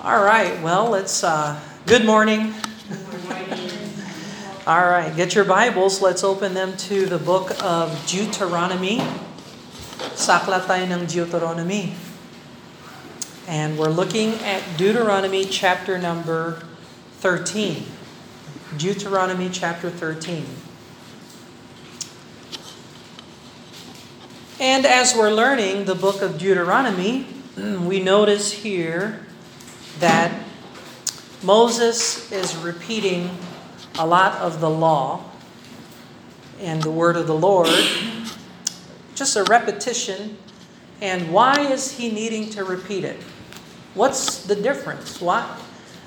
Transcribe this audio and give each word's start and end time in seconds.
All 0.00 0.22
right, 0.22 0.62
well, 0.62 0.90
let's, 0.90 1.24
uh, 1.24 1.58
good 1.86 2.04
morning. 2.04 2.54
All 4.64 4.86
right, 4.86 5.12
get 5.16 5.34
your 5.34 5.44
Bibles. 5.44 6.00
Let's 6.00 6.22
open 6.22 6.54
them 6.54 6.76
to 6.86 7.06
the 7.06 7.18
book 7.18 7.50
of 7.64 7.90
Deuteronomy. 8.06 9.02
Sakla 10.14 10.62
ng 10.62 11.06
Deuteronomy. 11.06 11.94
And 13.48 13.76
we're 13.76 13.90
looking 13.90 14.34
at 14.34 14.62
Deuteronomy 14.76 15.44
chapter 15.44 15.98
number 15.98 16.62
13. 17.18 17.82
Deuteronomy 18.76 19.50
chapter 19.50 19.90
13. 19.90 20.46
And 24.60 24.86
as 24.86 25.16
we're 25.16 25.34
learning 25.34 25.86
the 25.86 25.96
book 25.96 26.22
of 26.22 26.38
Deuteronomy, 26.38 27.26
we 27.56 27.98
notice 27.98 28.52
here 28.62 29.26
that 30.00 30.44
Moses 31.42 32.30
is 32.32 32.56
repeating 32.56 33.30
a 33.98 34.06
lot 34.06 34.36
of 34.38 34.60
the 34.60 34.70
law 34.70 35.24
and 36.60 36.82
the 36.82 36.90
word 36.90 37.16
of 37.16 37.26
the 37.26 37.34
Lord, 37.34 37.68
just 39.14 39.36
a 39.36 39.44
repetition. 39.44 40.36
And 41.00 41.32
why 41.32 41.60
is 41.60 41.92
he 41.92 42.10
needing 42.10 42.50
to 42.50 42.64
repeat 42.64 43.04
it? 43.04 43.20
What's 43.94 44.44
the 44.44 44.56
difference? 44.56 45.20
Why 45.20 45.58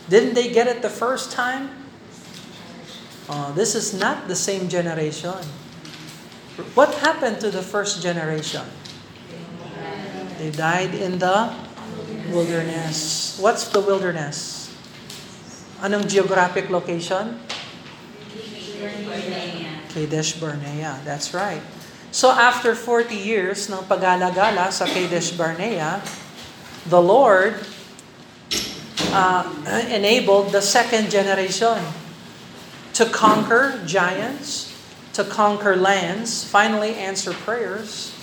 didn't 0.09 0.33
they 0.33 0.51
get 0.51 0.67
it 0.67 0.81
the 0.81 0.89
first 0.89 1.31
time? 1.31 1.69
Uh, 3.29 3.51
this 3.53 3.75
is 3.75 3.93
not 3.93 4.27
the 4.27 4.35
same 4.35 4.67
generation. 4.67 5.33
What 6.75 6.93
happened 6.95 7.39
to 7.41 7.49
the 7.49 7.61
first 7.61 8.03
generation? 8.03 8.65
They 10.37 10.51
died 10.51 10.93
in 10.93 11.19
the 11.19 11.53
wilderness. 12.31 13.37
What's 13.39 13.67
the 13.69 13.81
wilderness? 13.81 14.71
Anong 15.83 16.07
geographic 16.07 16.69
location? 16.69 17.39
Kadesh 19.91 20.39
Barnea. 20.39 20.99
That's 21.03 21.33
right. 21.33 21.61
So 22.11 22.31
after 22.31 22.75
40 22.75 23.15
years 23.15 23.71
ng 23.71 23.83
pag-alagala 23.87 24.71
sa 24.71 24.87
Kadesh 24.87 25.31
Barnea, 25.31 26.03
the 26.87 26.99
Lord 26.99 27.55
uh, 29.11 29.43
enabled 29.91 30.51
the 30.51 30.63
second 30.63 31.11
generation 31.11 31.79
to 32.93 33.05
conquer 33.07 33.79
giants, 33.87 34.71
to 35.13 35.23
conquer 35.23 35.75
lands, 35.75 36.43
finally 36.43 36.95
answer 36.95 37.31
prayers. 37.31 38.15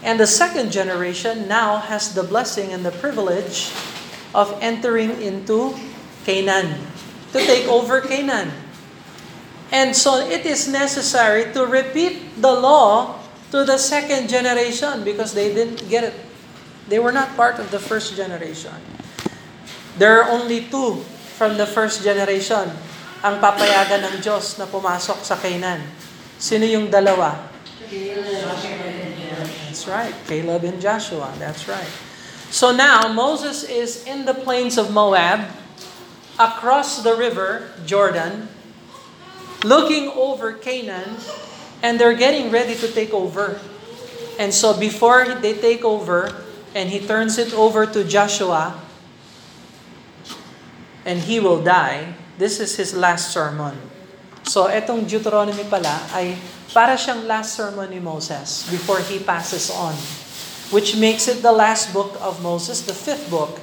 And 0.00 0.18
the 0.18 0.26
second 0.26 0.72
generation 0.72 1.48
now 1.48 1.76
has 1.76 2.14
the 2.14 2.22
blessing 2.22 2.72
and 2.72 2.84
the 2.84 2.90
privilege 2.90 3.72
of 4.34 4.56
entering 4.60 5.20
into 5.20 5.76
Canaan, 6.24 6.80
to 7.32 7.38
take 7.38 7.68
over 7.68 8.00
Canaan. 8.00 8.52
And 9.70 9.94
so 9.94 10.18
it 10.18 10.46
is 10.46 10.66
necessary 10.66 11.52
to 11.52 11.66
repeat 11.66 12.40
the 12.40 12.52
law 12.52 13.20
to 13.50 13.64
the 13.64 13.78
second 13.78 14.28
generation 14.28 15.04
because 15.04 15.34
they 15.34 15.52
didn't 15.54 15.88
get 15.88 16.04
it. 16.04 16.14
They 16.88 16.98
were 16.98 17.12
not 17.12 17.36
part 17.36 17.58
of 17.58 17.70
the 17.70 17.78
first 17.78 18.16
generation. 18.16 18.74
There 19.98 20.22
are 20.22 20.30
only 20.30 20.66
two 20.66 21.02
from 21.36 21.56
the 21.56 21.66
first 21.66 22.02
generation 22.02 22.72
ang 23.20 23.36
papayagan 23.36 24.00
ng 24.00 24.16
Diyos 24.24 24.56
na 24.56 24.64
pumasok 24.64 25.20
sa 25.20 25.36
Canaan. 25.36 25.84
Sino 26.40 26.64
yung 26.64 26.88
dalawa? 26.88 27.36
That's 29.80 29.88
right. 29.88 30.14
Caleb 30.28 30.64
and 30.68 30.76
Joshua. 30.76 31.32
That's 31.40 31.64
right. 31.64 31.88
So 32.52 32.68
now 32.68 33.08
Moses 33.08 33.64
is 33.64 34.04
in 34.04 34.28
the 34.28 34.36
plains 34.36 34.76
of 34.76 34.92
Moab, 34.92 35.48
across 36.36 37.00
the 37.00 37.16
river 37.16 37.72
Jordan, 37.88 38.52
looking 39.64 40.12
over 40.12 40.52
Canaan, 40.52 41.16
and 41.80 41.96
they're 41.96 42.12
getting 42.12 42.52
ready 42.52 42.76
to 42.76 42.92
take 42.92 43.16
over. 43.16 43.56
And 44.36 44.52
so 44.52 44.76
before 44.76 45.40
they 45.40 45.56
take 45.56 45.80
over, 45.80 46.28
and 46.76 46.92
he 46.92 47.00
turns 47.00 47.40
it 47.40 47.56
over 47.56 47.86
to 47.88 48.04
Joshua, 48.04 48.76
and 51.08 51.24
he 51.24 51.40
will 51.40 51.64
die, 51.64 52.20
this 52.36 52.60
is 52.60 52.76
his 52.76 52.92
last 52.92 53.32
sermon. 53.32 53.80
So 54.44 54.68
etong 54.68 55.08
Deuteronomy 55.08 55.64
pala 55.64 56.04
ay 56.12 56.36
para 56.70 56.94
siyang 56.94 57.26
last 57.26 57.58
sermon 57.58 57.90
ni 57.90 57.98
Moses 57.98 58.66
before 58.70 59.02
he 59.02 59.18
passes 59.18 59.70
on, 59.70 59.94
which 60.70 60.94
makes 60.94 61.26
it 61.26 61.42
the 61.42 61.52
last 61.52 61.90
book 61.92 62.14
of 62.22 62.38
Moses, 62.42 62.86
the 62.86 62.94
fifth 62.94 63.30
book 63.30 63.58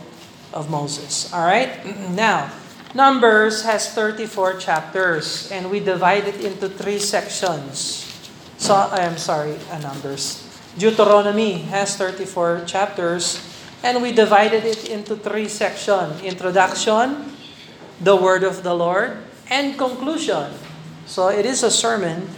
of 0.51 0.69
Moses. 0.69 1.31
All 1.31 1.45
right? 1.45 1.71
Now, 2.11 2.51
Numbers 2.95 3.67
has 3.67 3.91
34 3.93 4.57
chapters 4.57 5.51
and 5.51 5.69
we 5.69 5.83
divide 5.83 6.25
it 6.25 6.39
into 6.39 6.71
three 6.71 6.97
sections. 6.97 8.07
So, 8.57 8.73
I'm 8.73 9.19
sorry, 9.19 9.59
uh, 9.69 9.77
Numbers. 9.79 10.47
Deuteronomy 10.77 11.67
has 11.69 11.97
34 11.97 12.63
chapters 12.65 13.43
and 13.83 14.01
we 14.01 14.11
divided 14.11 14.65
it 14.65 14.89
into 14.89 15.15
three 15.15 15.47
sections. 15.47 16.21
Introduction, 16.23 17.33
the 18.01 18.15
word 18.15 18.43
of 18.43 18.63
the 18.63 18.73
Lord, 18.73 19.17
and 19.49 19.77
conclusion. 19.77 20.53
So 21.05 21.29
it 21.29 21.45
is 21.45 21.63
a 21.63 21.71
sermon, 21.71 22.29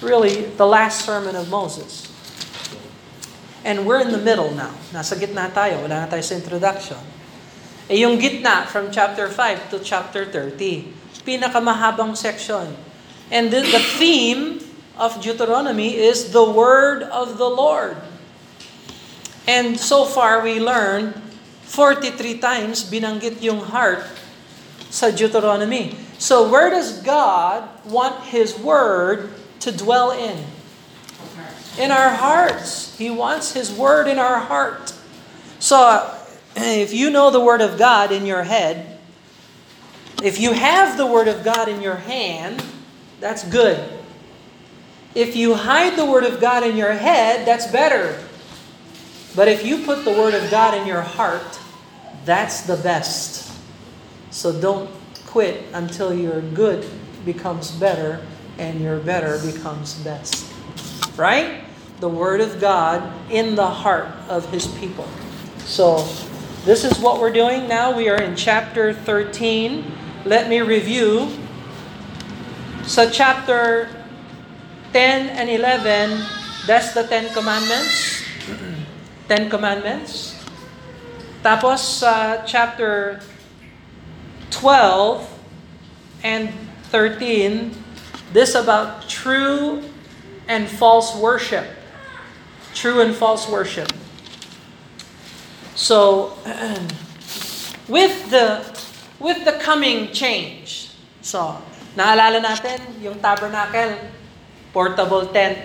really 0.00 0.48
the 0.56 0.66
last 0.66 1.04
sermon 1.04 1.36
of 1.36 1.48
Moses. 1.48 2.08
And 3.64 3.84
we're 3.84 4.00
in 4.00 4.12
the 4.12 4.20
middle 4.20 4.50
now. 4.52 4.72
Nasa 4.92 5.16
gitna 5.16 5.52
tayo, 5.52 5.84
wala 5.84 6.04
na 6.04 6.08
tayo 6.08 6.24
sa 6.24 6.34
introduction. 6.34 7.00
Eh 7.92 8.00
yung 8.00 8.16
gitna 8.16 8.64
from 8.64 8.88
chapter 8.88 9.28
5 9.28 9.68
to 9.72 9.76
chapter 9.84 10.24
30, 10.24 10.88
pinakamahabang 11.28 12.16
section. 12.16 12.72
And 13.28 13.52
the, 13.52 13.60
the 13.60 13.84
theme 14.00 14.64
of 14.96 15.20
Deuteronomy 15.20 15.96
is 15.96 16.32
the 16.32 16.44
word 16.44 17.04
of 17.04 17.36
the 17.36 17.48
Lord. 17.48 18.00
And 19.44 19.76
so 19.76 20.04
far 20.04 20.40
we 20.40 20.60
learned 20.60 21.18
43 21.68 22.42
times 22.42 22.82
binanggit 22.82 23.42
yung 23.44 23.60
heart 23.60 24.02
sa 24.90 25.10
Deuteronomy. 25.14 25.94
So 26.18 26.50
where 26.50 26.68
does 26.68 27.00
God 27.00 27.64
want 27.86 28.28
His 28.28 28.58
Word 28.58 29.32
to 29.60 29.72
dwell 29.72 30.10
in? 30.10 30.44
In 31.78 31.90
our 31.90 32.10
hearts. 32.10 32.96
He 32.98 33.10
wants 33.10 33.52
His 33.52 33.72
Word 33.72 34.08
in 34.08 34.18
our 34.18 34.40
heart. 34.40 34.94
So 35.58 36.14
if 36.56 36.92
you 36.92 37.10
know 37.10 37.30
the 37.30 37.40
Word 37.40 37.60
of 37.60 37.78
God 37.78 38.12
in 38.12 38.26
your 38.26 38.42
head, 38.42 38.98
if 40.22 40.40
you 40.40 40.52
have 40.52 40.96
the 40.96 41.06
Word 41.06 41.28
of 41.28 41.44
God 41.44 41.68
in 41.68 41.80
your 41.80 41.96
hand, 41.96 42.62
that's 43.20 43.44
good. 43.48 43.88
If 45.14 45.36
you 45.36 45.54
hide 45.54 45.96
the 45.96 46.04
Word 46.04 46.24
of 46.24 46.40
God 46.40 46.62
in 46.62 46.76
your 46.76 46.92
head, 46.92 47.46
that's 47.46 47.66
better. 47.70 48.22
But 49.34 49.48
if 49.48 49.64
you 49.64 49.84
put 49.84 50.04
the 50.04 50.10
Word 50.10 50.34
of 50.34 50.50
God 50.50 50.74
in 50.74 50.86
your 50.86 51.00
heart, 51.00 51.58
that's 52.24 52.62
the 52.62 52.76
best. 52.76 53.52
So 54.30 54.58
don't 54.60 54.90
quit 55.26 55.64
until 55.72 56.12
your 56.12 56.40
good 56.40 56.88
becomes 57.24 57.70
better 57.70 58.24
and 58.60 58.78
your 58.78 59.00
better 59.00 59.40
becomes 59.40 59.94
best. 60.04 60.52
Right? 61.16 61.64
The 62.00 62.08
Word 62.08 62.40
of 62.44 62.60
God 62.60 63.00
in 63.32 63.56
the 63.56 63.66
heart 63.66 64.12
of 64.28 64.44
His 64.52 64.68
people. 64.76 65.08
So, 65.64 66.04
this 66.64 66.84
is 66.84 67.00
what 67.00 67.20
we're 67.20 67.32
doing 67.32 67.66
now. 67.66 67.96
We 67.96 68.12
are 68.12 68.20
in 68.20 68.36
chapter 68.36 68.92
13. 68.92 69.82
Let 70.26 70.52
me 70.52 70.60
review. 70.60 71.32
So, 72.84 73.08
chapter 73.08 73.88
10 74.92 75.28
and 75.32 75.48
11, 75.48 76.20
that's 76.66 76.92
the 76.92 77.04
Ten 77.04 77.32
Commandments. 77.32 78.24
Ten 79.28 79.48
Commandments. 79.48 80.36
Tapos, 81.40 82.02
uh, 82.02 82.44
chapter 82.44 83.20
12 84.50 85.24
and 86.22 86.52
13, 86.92 87.79
this 88.32 88.54
about 88.54 89.08
true 89.08 89.82
and 90.46 90.66
false 90.66 91.14
worship. 91.14 91.66
True 92.74 93.02
and 93.02 93.14
false 93.14 93.50
worship. 93.50 93.90
So, 95.74 96.34
with 97.88 98.14
the 98.30 98.62
with 99.18 99.44
the 99.44 99.58
coming 99.58 100.14
change. 100.14 100.90
So, 101.20 101.58
naalala 101.98 102.40
natin 102.40 102.80
yung 103.02 103.18
tabernacle, 103.18 103.98
portable 104.72 105.28
tent. 105.28 105.58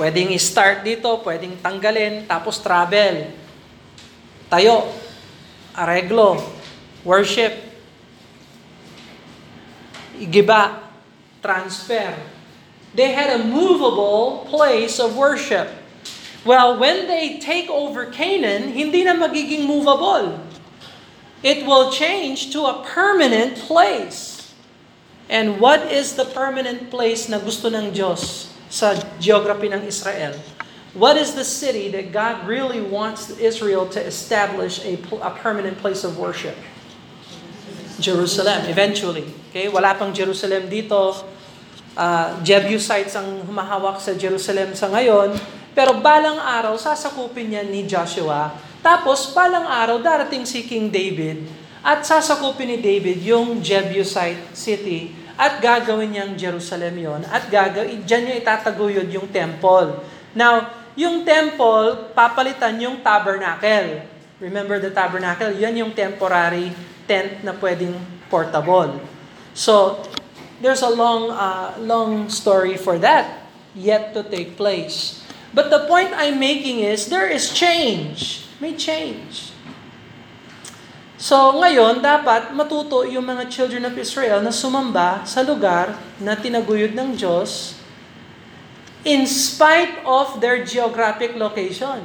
Pwedeng 0.00 0.32
i-start 0.32 0.80
dito, 0.82 1.20
pwedeng 1.24 1.60
tanggalin, 1.60 2.24
tapos 2.24 2.56
travel. 2.60 3.28
Tayo, 4.48 4.88
areglo, 5.76 6.40
worship, 7.04 7.52
giba, 10.16 10.89
transfer. 11.42 12.16
They 12.94 13.12
had 13.12 13.40
a 13.40 13.44
movable 13.44 14.46
place 14.50 14.98
of 14.98 15.16
worship. 15.16 15.70
Well, 16.44 16.78
when 16.78 17.06
they 17.06 17.38
take 17.38 17.68
over 17.68 18.06
Canaan, 18.06 18.72
hindi 18.72 19.04
na 19.04 19.14
magiging 19.14 19.66
movable. 19.66 20.40
It 21.42 21.66
will 21.66 21.92
change 21.92 22.52
to 22.52 22.64
a 22.64 22.84
permanent 22.84 23.56
place. 23.56 24.52
And 25.28 25.60
what 25.60 25.92
is 25.92 26.16
the 26.16 26.24
permanent 26.24 26.90
place 26.90 27.28
na 27.28 27.38
gusto 27.38 27.70
ng 27.70 27.94
Diyos 27.94 28.50
sa 28.68 28.98
geography 29.22 29.70
ng 29.70 29.86
Israel? 29.86 30.34
What 30.92 31.14
is 31.14 31.38
the 31.38 31.46
city 31.46 31.86
that 31.94 32.10
God 32.10 32.50
really 32.50 32.82
wants 32.82 33.30
Israel 33.38 33.86
to 33.94 34.02
establish 34.02 34.82
a, 34.82 34.98
a 35.22 35.30
permanent 35.38 35.78
place 35.78 36.02
of 36.02 36.18
worship? 36.18 36.58
Jerusalem, 38.02 38.66
eventually. 38.66 39.30
Okay? 39.50 39.66
Wala 39.66 39.98
pang 39.98 40.14
Jerusalem 40.14 40.70
dito. 40.70 41.26
Uh, 41.98 42.38
Jebusites 42.46 43.18
ang 43.18 43.42
humahawak 43.42 43.98
sa 43.98 44.14
Jerusalem 44.14 44.72
sa 44.78 44.86
ngayon. 44.88 45.34
Pero 45.74 45.98
balang 45.98 46.38
araw, 46.38 46.78
sasakupin 46.78 47.58
yan 47.58 47.66
ni 47.68 47.84
Joshua. 47.84 48.54
Tapos, 48.80 49.34
balang 49.34 49.66
araw, 49.66 49.98
darating 49.98 50.46
si 50.46 50.64
King 50.64 50.88
David. 50.88 51.44
At 51.82 52.06
sasakupin 52.06 52.70
ni 52.70 52.78
David 52.78 53.20
yung 53.26 53.58
Jebusite 53.58 54.54
city. 54.54 55.12
At 55.40 55.58
gagawin 55.58 56.12
niyang 56.14 56.32
Jerusalem 56.36 57.00
yon 57.00 57.22
At 57.26 57.48
gagawin, 57.48 58.04
dyan 58.04 58.22
niya 58.28 58.34
itataguyod 58.44 59.08
yung 59.08 59.28
temple. 59.32 60.04
Now, 60.36 60.68
yung 60.94 61.24
temple, 61.24 62.12
papalitan 62.12 62.76
yung 62.76 63.00
tabernacle. 63.00 64.04
Remember 64.36 64.76
the 64.76 64.92
tabernacle? 64.92 65.52
Yan 65.56 65.74
yung 65.80 65.92
temporary 65.96 66.70
tent 67.08 67.40
na 67.40 67.56
pwedeng 67.56 67.96
portable. 68.28 69.00
So, 69.60 70.00
there's 70.64 70.80
a 70.80 70.88
long, 70.88 71.28
uh, 71.28 71.76
long 71.84 72.32
story 72.32 72.80
for 72.80 72.96
that 73.04 73.44
yet 73.76 74.16
to 74.16 74.24
take 74.24 74.56
place. 74.56 75.20
But 75.52 75.68
the 75.68 75.84
point 75.84 76.16
I'm 76.16 76.40
making 76.40 76.80
is 76.80 77.12
there 77.12 77.28
is 77.28 77.52
change. 77.52 78.48
May 78.56 78.72
change. 78.72 79.52
So 81.20 81.60
ngayon, 81.60 82.00
dapat 82.00 82.56
matuto 82.56 83.04
yung 83.04 83.28
mga 83.28 83.52
children 83.52 83.84
of 83.84 83.92
Israel 84.00 84.40
na 84.40 84.48
sumamba 84.48 85.20
sa 85.28 85.44
lugar 85.44 85.92
na 86.16 86.32
tinaguyod 86.32 86.96
ng 86.96 87.12
Diyos 87.12 87.76
in 89.04 89.28
spite 89.28 90.00
of 90.08 90.40
their 90.40 90.64
geographic 90.64 91.36
location. 91.36 92.00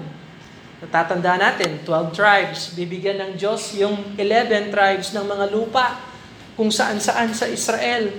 Natatanda 0.84 1.40
natin, 1.40 1.80
12 1.88 2.12
tribes, 2.12 2.76
bibigyan 2.76 3.24
ng 3.24 3.32
Diyos 3.40 3.72
yung 3.80 3.96
11 4.20 4.76
tribes 4.76 5.16
ng 5.16 5.24
mga 5.24 5.46
lupa 5.56 6.15
kung 6.56 6.72
saan-saan 6.72 7.36
sa 7.36 7.46
Israel. 7.52 8.16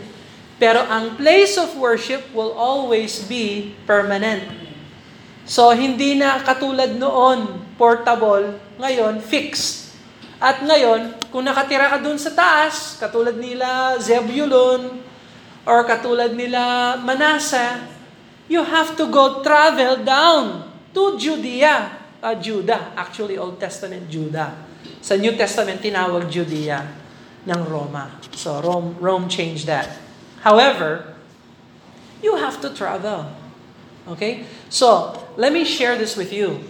Pero 0.56 0.80
ang 0.88 1.16
place 1.20 1.60
of 1.60 1.76
worship 1.76 2.32
will 2.32 2.52
always 2.56 3.24
be 3.28 3.76
permanent. 3.84 4.44
So, 5.44 5.72
hindi 5.76 6.16
na 6.16 6.40
katulad 6.40 6.96
noon, 6.96 7.60
portable, 7.76 8.56
ngayon, 8.80 9.20
fixed. 9.20 9.92
At 10.40 10.64
ngayon, 10.64 11.16
kung 11.28 11.44
nakatira 11.44 11.92
ka 11.92 11.98
dun 12.00 12.16
sa 12.16 12.32
taas, 12.32 12.96
katulad 12.96 13.36
nila 13.36 13.96
Zebulun, 14.00 15.00
or 15.68 15.84
katulad 15.84 16.32
nila 16.32 16.96
Manasa, 17.00 17.84
you 18.48 18.64
have 18.64 18.96
to 18.96 19.08
go 19.12 19.44
travel 19.44 20.00
down 20.04 20.72
to 20.96 21.20
Judea. 21.20 22.04
Uh, 22.16 22.34
Judah, 22.34 22.96
actually 22.96 23.36
Old 23.36 23.60
Testament 23.60 24.08
Judah. 24.08 24.56
Sa 25.04 25.14
New 25.14 25.36
Testament, 25.36 25.78
tinawag 25.78 26.26
Judea 26.26 27.05
ng 27.46 27.60
Roma. 27.70 28.10
So 28.34 28.58
Rome, 28.60 28.98
Rome 28.98 29.30
changed 29.30 29.70
that. 29.70 30.02
However, 30.42 31.14
you 32.22 32.36
have 32.36 32.60
to 32.62 32.70
travel. 32.74 33.30
Okay? 34.06 34.46
So, 34.68 35.14
let 35.36 35.52
me 35.52 35.64
share 35.64 35.98
this 35.98 36.14
with 36.14 36.32
you. 36.32 36.62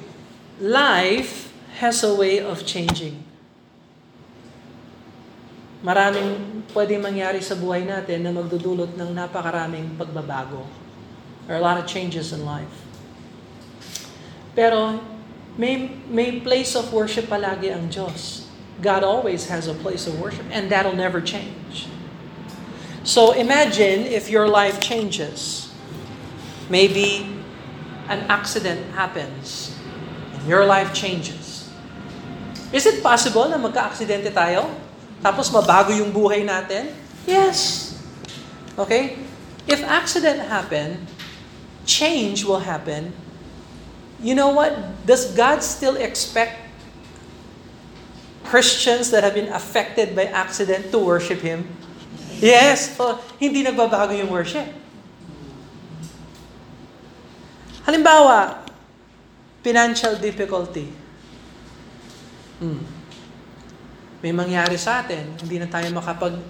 Life 0.60 1.52
has 1.76 2.00
a 2.00 2.14
way 2.16 2.40
of 2.40 2.64
changing. 2.64 3.20
Maraming 5.84 6.64
pwedeng 6.72 7.04
mangyari 7.04 7.44
sa 7.44 7.52
buhay 7.52 7.84
natin 7.84 8.24
na 8.24 8.32
magdudulot 8.32 8.96
ng 8.96 9.12
napakaraming 9.12 9.92
pagbabago. 10.00 10.64
There 11.44 11.54
are 11.54 11.60
a 11.60 11.64
lot 11.64 11.76
of 11.78 11.86
changes 11.86 12.32
in 12.32 12.42
life. 12.42 12.72
Pero 14.56 14.98
may, 15.60 15.92
may 16.08 16.40
place 16.40 16.74
of 16.74 16.88
worship 16.90 17.28
palagi 17.28 17.70
ang 17.70 17.92
Diyos. 17.92 18.45
God 18.82 19.02
always 19.04 19.48
has 19.48 19.68
a 19.68 19.74
place 19.74 20.06
of 20.06 20.20
worship 20.20 20.44
and 20.52 20.70
that'll 20.70 20.96
never 20.96 21.20
change. 21.20 21.88
So 23.04 23.32
imagine 23.32 24.04
if 24.04 24.28
your 24.28 24.48
life 24.48 24.80
changes. 24.80 25.72
Maybe 26.68 27.24
an 28.10 28.26
accident 28.28 28.82
happens 28.92 29.74
and 30.34 30.42
your 30.48 30.66
life 30.66 30.92
changes. 30.92 31.70
Is 32.74 32.84
it 32.84 33.02
possible 33.02 33.46
na 33.46 33.56
magka-aksidente 33.56 34.34
tayo? 34.34 34.66
Tapos 35.22 35.48
mabago 35.54 35.94
yung 35.94 36.10
buhay 36.10 36.42
natin? 36.42 36.90
Yes. 37.24 37.94
Okay? 38.74 39.16
If 39.70 39.82
accident 39.86 40.42
happen, 40.50 41.06
change 41.86 42.42
will 42.42 42.60
happen, 42.66 43.14
you 44.18 44.34
know 44.34 44.50
what? 44.50 44.74
Does 45.06 45.30
God 45.34 45.62
still 45.62 45.94
expect 45.94 46.65
Christians 48.46 49.10
that 49.10 49.26
have 49.26 49.34
been 49.34 49.50
affected 49.50 50.14
by 50.14 50.30
accident 50.30 50.90
to 50.94 50.98
worship 50.98 51.42
Him? 51.42 51.66
Yes. 52.38 52.94
Oh, 52.98 53.18
hindi 53.42 53.66
nagbabago 53.66 54.14
yung 54.14 54.30
worship. 54.30 54.66
Halimbawa, 57.86 58.66
financial 59.62 60.16
difficulty. 60.18 60.90
Hmm. 62.62 62.82
May 64.22 64.32
mangyari 64.32 64.80
sa 64.80 65.04
atin, 65.04 65.36
hindi 65.38 65.60
na 65.60 65.68
tayo 65.68 65.86
makapag 65.92 66.40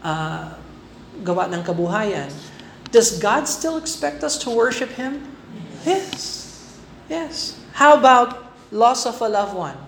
uh, 0.00 0.56
gawa 1.20 1.50
ng 1.50 1.60
kabuhayan 1.66 2.30
Does 2.90 3.18
God 3.18 3.46
still 3.46 3.78
expect 3.78 4.24
us 4.24 4.36
to 4.38 4.50
worship 4.50 4.90
Him? 4.90 5.22
Yes. 5.86 6.74
Yes. 7.08 7.54
How 7.72 7.96
about 7.96 8.50
loss 8.72 9.06
of 9.06 9.20
a 9.22 9.28
loved 9.28 9.54
one? 9.54 9.78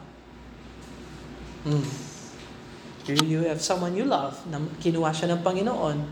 Hmm. 1.62 1.86
You 3.06 3.46
have 3.50 3.60
someone 3.62 3.94
you 3.94 4.04
love 4.04 4.38
na 4.46 4.58
kinuha 4.78 5.10
siya 5.10 5.34
ng 5.34 5.42
Panginoon. 5.42 6.06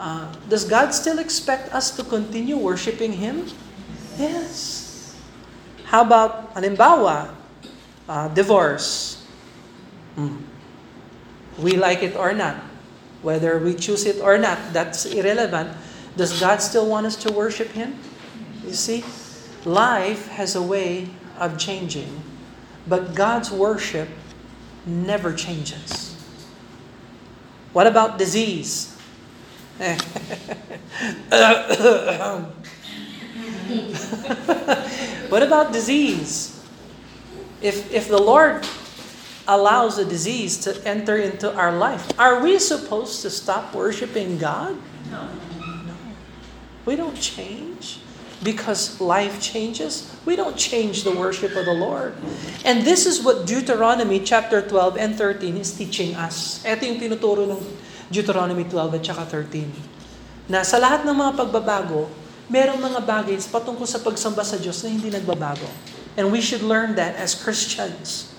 Uh, 0.00 0.32
does 0.48 0.64
God 0.64 0.96
still 0.96 1.20
expect 1.20 1.72
us 1.76 1.92
to 1.92 2.04
continue 2.04 2.56
worshiping 2.56 3.12
Him? 3.12 3.44
Yes. 4.16 5.12
How 5.84 6.00
about, 6.00 6.54
halimbawa, 6.56 7.36
uh, 8.08 8.28
divorce? 8.32 9.20
Hmm. 10.16 10.40
We 11.60 11.76
like 11.76 12.02
it 12.02 12.16
or 12.16 12.32
not. 12.32 12.56
Whether 13.20 13.60
we 13.60 13.76
choose 13.76 14.08
it 14.08 14.24
or 14.24 14.38
not, 14.40 14.72
that's 14.72 15.04
irrelevant. 15.04 15.76
Does 16.16 16.40
God 16.40 16.64
still 16.64 16.88
want 16.88 17.04
us 17.04 17.16
to 17.28 17.32
worship 17.32 17.68
Him? 17.76 18.00
You 18.64 18.72
see, 18.72 19.04
life 19.64 20.28
has 20.32 20.56
a 20.56 20.62
way 20.62 21.08
of 21.36 21.60
changing, 21.60 22.08
but 22.88 23.14
God's 23.14 23.52
worship 23.52 24.08
never 24.86 25.32
changes. 25.32 26.16
What 27.72 27.86
about 27.86 28.18
disease? 28.18 28.96
what 35.28 35.42
about 35.42 35.72
disease? 35.72 36.62
If, 37.62 37.92
if 37.92 38.08
the 38.08 38.20
Lord 38.20 38.66
allows 39.46 39.98
a 39.98 40.04
disease 40.04 40.58
to 40.58 40.86
enter 40.86 41.16
into 41.16 41.54
our 41.54 41.72
life, 41.72 42.10
are 42.18 42.42
we 42.42 42.58
supposed 42.58 43.22
to 43.22 43.30
stop 43.30 43.74
worshiping 43.74 44.38
God? 44.38 44.76
No. 45.10 45.28
No. 45.58 45.94
We 46.84 46.96
don't 46.96 47.16
change 47.16 48.00
because 48.42 49.00
life 49.00 49.40
changes. 49.40 50.08
We 50.24 50.36
don't 50.36 50.56
change 50.56 51.04
the 51.04 51.12
worship 51.12 51.52
of 51.56 51.68
the 51.68 51.76
Lord. 51.76 52.16
And 52.64 52.84
this 52.84 53.04
is 53.04 53.20
what 53.20 53.44
Deuteronomy 53.44 54.20
chapter 54.20 54.64
12 54.64 54.96
and 54.96 55.12
13 55.16 55.56
is 55.60 55.76
teaching 55.76 56.16
us. 56.16 56.64
Ito 56.64 56.84
yung 56.88 57.00
tinuturo 57.00 57.44
ng 57.44 57.60
Deuteronomy 58.08 58.64
12 58.64 58.96
at 58.96 59.02
saka 59.04 59.24
13. 59.44 60.50
Na 60.50 60.64
sa 60.64 60.80
lahat 60.80 61.04
ng 61.04 61.14
mga 61.14 61.32
pagbabago, 61.36 62.08
merong 62.50 62.80
mga 62.80 63.00
bagay 63.04 63.36
patungkol 63.46 63.86
sa 63.86 64.02
pagsamba 64.02 64.42
sa 64.42 64.58
Diyos 64.58 64.82
na 64.82 64.90
hindi 64.90 65.12
nagbabago. 65.12 65.68
And 66.18 66.34
we 66.34 66.42
should 66.42 66.64
learn 66.64 66.98
that 66.98 67.14
as 67.14 67.36
Christians. 67.38 68.34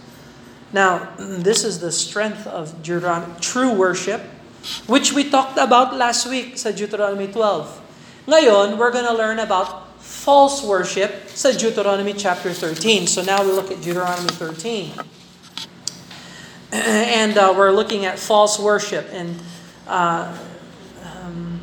Now, 0.76 1.16
this 1.18 1.64
is 1.64 1.80
the 1.80 1.92
strength 1.92 2.44
of 2.48 2.84
Deuteronomy, 2.84 3.32
true 3.40 3.72
worship, 3.72 4.24
which 4.88 5.12
we 5.16 5.28
talked 5.28 5.58
about 5.58 5.96
last 5.96 6.28
week 6.28 6.60
sa 6.60 6.72
Deuteronomy 6.76 7.32
12. 7.32 7.82
Ngayon, 8.28 8.78
we're 8.78 8.94
to 8.94 9.16
learn 9.16 9.42
about 9.42 9.81
false 10.02 10.64
worship 10.64 11.30
sa 11.30 11.52
Deuteronomy 11.54 12.14
chapter 12.14 12.52
13. 12.52 13.08
So 13.08 13.22
now 13.22 13.46
we 13.46 13.52
look 13.54 13.72
at 13.72 13.82
Deuteronomy 13.82 14.30
13. 14.30 14.92
And 16.74 17.38
uh, 17.38 17.54
we're 17.56 17.72
looking 17.72 18.06
at 18.06 18.18
false 18.18 18.58
worship. 18.58 19.08
And 19.12 19.40
uh, 19.88 20.36
um, 21.04 21.62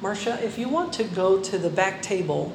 Marcia, 0.00 0.38
if 0.44 0.58
you 0.58 0.68
want 0.68 0.92
to 0.94 1.04
go 1.04 1.40
to 1.40 1.58
the 1.58 1.70
back 1.70 2.02
table, 2.02 2.52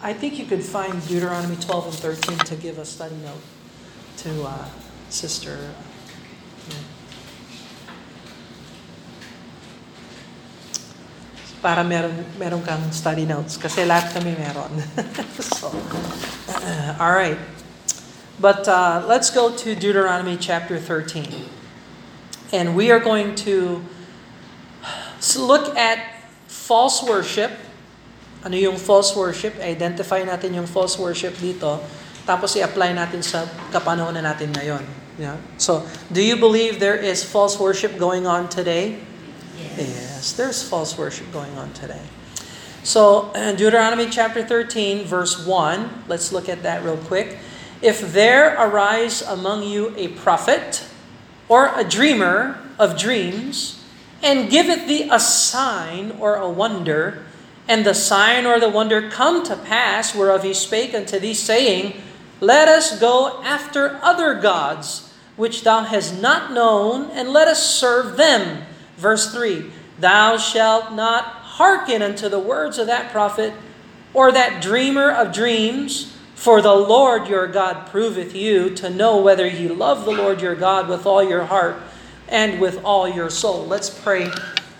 I 0.00 0.12
think 0.12 0.38
you 0.38 0.46
could 0.46 0.64
find 0.64 1.04
Deuteronomy 1.06 1.56
12 1.56 1.86
and 1.86 1.94
13 1.94 2.38
to 2.46 2.56
give 2.56 2.78
a 2.78 2.84
study 2.84 3.16
note 3.16 3.42
to 4.18 4.44
uh, 4.44 4.68
Sister 5.10 5.74
Para 11.62 11.86
meron, 11.86 12.26
meron 12.42 12.60
kang 12.66 12.90
study 12.90 13.22
notes. 13.22 13.54
Kasi 13.56 13.86
lahat 13.86 14.10
kami 14.10 14.34
meron. 14.34 14.82
so, 15.38 15.70
uh, 16.50 16.98
all 16.98 17.14
right. 17.14 17.38
But 18.42 18.66
uh, 18.66 19.06
let's 19.06 19.30
go 19.30 19.54
to 19.54 19.78
Deuteronomy 19.78 20.34
chapter 20.36 20.74
13. 20.74 21.46
And 22.50 22.74
we 22.74 22.90
are 22.90 22.98
going 22.98 23.38
to 23.46 23.80
look 25.38 25.70
at 25.78 26.02
false 26.50 27.02
worship. 27.06 27.54
Ano 28.42 28.58
yung 28.58 28.74
false 28.74 29.14
worship? 29.14 29.54
Identify 29.62 30.26
natin 30.26 30.58
yung 30.58 30.66
false 30.66 30.98
worship 30.98 31.38
dito. 31.38 31.78
Tapos 32.26 32.58
i-apply 32.58 32.98
natin 32.98 33.22
sa 33.22 33.46
kapanahon 33.70 34.18
na 34.18 34.22
natin 34.34 34.50
ngayon. 34.50 34.82
Yeah? 35.22 35.38
So, 35.58 35.86
do 36.10 36.18
you 36.18 36.34
believe 36.34 36.82
there 36.82 36.98
is 36.98 37.22
false 37.22 37.54
worship 37.62 37.94
going 37.94 38.26
on 38.26 38.50
today? 38.50 38.98
Yes, 39.76 40.32
there's 40.32 40.62
false 40.62 40.98
worship 40.98 41.32
going 41.32 41.56
on 41.56 41.72
today. 41.72 42.02
So, 42.84 43.30
uh, 43.34 43.52
Deuteronomy 43.52 44.10
chapter 44.10 44.44
13, 44.44 45.04
verse 45.04 45.46
1, 45.46 46.04
let's 46.08 46.32
look 46.32 46.48
at 46.48 46.62
that 46.62 46.84
real 46.84 46.96
quick. 46.96 47.38
If 47.80 48.12
there 48.12 48.54
arise 48.54 49.22
among 49.22 49.62
you 49.62 49.94
a 49.96 50.08
prophet 50.08 50.84
or 51.48 51.72
a 51.74 51.84
dreamer 51.84 52.58
of 52.78 52.98
dreams, 52.98 53.82
and 54.22 54.50
giveth 54.50 54.86
thee 54.86 55.08
a 55.10 55.18
sign 55.18 56.12
or 56.20 56.36
a 56.36 56.48
wonder, 56.48 57.24
and 57.66 57.84
the 57.84 57.94
sign 57.94 58.46
or 58.46 58.60
the 58.60 58.68
wonder 58.68 59.08
come 59.08 59.44
to 59.44 59.56
pass 59.56 60.14
whereof 60.14 60.42
he 60.42 60.54
spake 60.54 60.94
unto 60.94 61.18
thee, 61.18 61.34
saying, 61.34 61.94
Let 62.40 62.68
us 62.68 63.00
go 63.00 63.42
after 63.42 63.98
other 64.02 64.34
gods, 64.34 65.12
which 65.36 65.62
thou 65.62 65.84
hast 65.84 66.20
not 66.20 66.52
known, 66.52 67.10
and 67.10 67.30
let 67.30 67.48
us 67.48 67.74
serve 67.74 68.16
them. 68.16 68.66
Verse 69.02 69.32
3 69.32 69.68
Thou 69.98 70.36
shalt 70.36 70.92
not 70.92 71.24
hearken 71.24 72.00
unto 72.00 72.28
the 72.28 72.38
words 72.38 72.78
of 72.78 72.86
that 72.86 73.10
prophet 73.10 73.52
or 74.14 74.30
that 74.30 74.62
dreamer 74.62 75.10
of 75.10 75.32
dreams, 75.32 76.16
for 76.36 76.62
the 76.62 76.74
Lord 76.74 77.26
your 77.28 77.48
God 77.48 77.88
proveth 77.88 78.34
you 78.34 78.70
to 78.76 78.88
know 78.88 79.20
whether 79.20 79.46
ye 79.46 79.68
love 79.68 80.04
the 80.04 80.12
Lord 80.12 80.40
your 80.40 80.54
God 80.54 80.88
with 80.88 81.04
all 81.04 81.22
your 81.22 81.44
heart 81.44 81.76
and 82.28 82.60
with 82.60 82.84
all 82.84 83.08
your 83.08 83.28
soul. 83.28 83.66
Let's 83.66 83.90
pray 83.90 84.30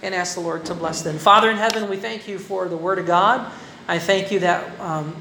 and 0.02 0.14
ask 0.14 0.34
the 0.34 0.40
Lord 0.40 0.64
to 0.66 0.74
bless 0.74 1.02
them. 1.02 1.18
Father 1.18 1.50
in 1.50 1.56
heaven, 1.56 1.90
we 1.90 1.96
thank 1.96 2.28
you 2.28 2.38
for 2.38 2.68
the 2.68 2.76
Word 2.76 2.98
of 2.98 3.06
God. 3.06 3.50
I 3.88 3.98
thank 3.98 4.30
you 4.30 4.38
that 4.40 4.78
um, 4.80 5.16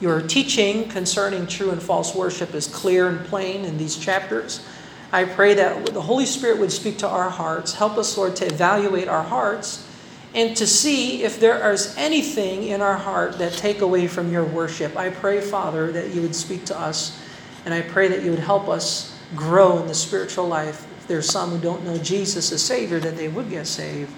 your 0.00 0.20
teaching 0.20 0.88
concerning 0.88 1.46
true 1.46 1.70
and 1.70 1.80
false 1.80 2.14
worship 2.14 2.54
is 2.54 2.66
clear 2.66 3.08
and 3.08 3.24
plain 3.26 3.64
in 3.64 3.78
these 3.78 3.96
chapters. 3.96 4.66
I 5.12 5.24
pray 5.24 5.54
that 5.54 5.86
the 5.86 6.02
Holy 6.02 6.26
Spirit 6.26 6.58
would 6.58 6.72
speak 6.72 6.98
to 6.98 7.08
our 7.08 7.30
hearts. 7.30 7.74
Help 7.74 7.96
us, 7.96 8.16
Lord, 8.16 8.36
to 8.36 8.46
evaluate 8.46 9.08
our 9.08 9.22
hearts 9.22 9.88
and 10.34 10.56
to 10.56 10.66
see 10.66 11.22
if 11.22 11.40
there 11.40 11.72
is 11.72 11.94
anything 11.96 12.64
in 12.64 12.82
our 12.82 12.96
heart 12.96 13.38
that 13.38 13.52
take 13.52 13.80
away 13.80 14.06
from 14.06 14.30
your 14.30 14.44
worship. 14.44 14.96
I 14.96 15.10
pray, 15.10 15.40
Father, 15.40 15.92
that 15.92 16.14
you 16.14 16.22
would 16.22 16.34
speak 16.34 16.64
to 16.66 16.78
us, 16.78 17.22
and 17.64 17.72
I 17.72 17.82
pray 17.82 18.08
that 18.08 18.22
you 18.22 18.30
would 18.30 18.40
help 18.40 18.68
us 18.68 19.18
grow 19.34 19.78
in 19.78 19.86
the 19.86 19.94
spiritual 19.94 20.46
life 20.46 20.86
there's 21.06 21.30
some 21.30 21.50
who 21.50 21.58
don't 21.58 21.84
know 21.84 21.98
Jesus 21.98 22.52
as 22.52 22.62
Savior, 22.62 22.98
that 23.00 23.16
they 23.16 23.28
would 23.28 23.48
get 23.50 23.66
saved. 23.66 24.12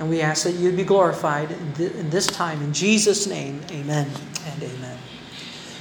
And 0.00 0.08
we 0.08 0.20
ask 0.20 0.44
that 0.44 0.52
you'd 0.52 0.76
be 0.76 0.84
glorified 0.84 1.50
in 1.52 2.10
this 2.10 2.26
time. 2.26 2.62
In 2.62 2.72
Jesus' 2.72 3.26
name, 3.26 3.60
amen 3.70 4.10
and 4.46 4.62
amen. 4.62 4.98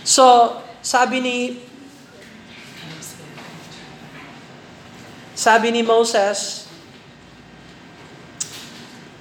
So, 0.03 0.61
sabi 0.81 1.19
ni 1.19 1.61
sabi 5.43 5.75
ni 5.75 5.83
Moses, 5.83 6.71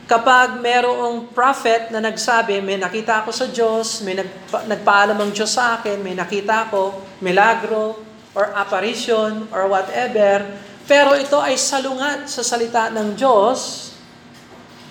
kapag 0.07 0.63
merong 0.63 1.35
prophet 1.35 1.91
na 1.91 1.99
nagsabi, 1.99 2.63
may 2.63 2.79
nakita 2.79 3.27
ako 3.27 3.35
sa 3.35 3.51
Diyos, 3.51 4.07
may 4.07 4.15
nagpa- 4.15 4.71
nagpaalam 4.71 5.19
ang 5.19 5.35
Diyos 5.35 5.51
sa 5.51 5.83
akin, 5.83 5.99
may 5.99 6.15
nakita 6.15 6.71
ko, 6.71 7.03
milagro, 7.19 7.99
or 8.39 8.55
apparition, 8.55 9.51
or 9.51 9.67
whatever, 9.67 10.47
pero 10.87 11.19
ito 11.19 11.43
ay 11.43 11.59
salungat 11.59 12.31
sa 12.31 12.47
salita 12.47 12.87
ng 12.95 13.19
Diyos, 13.19 13.91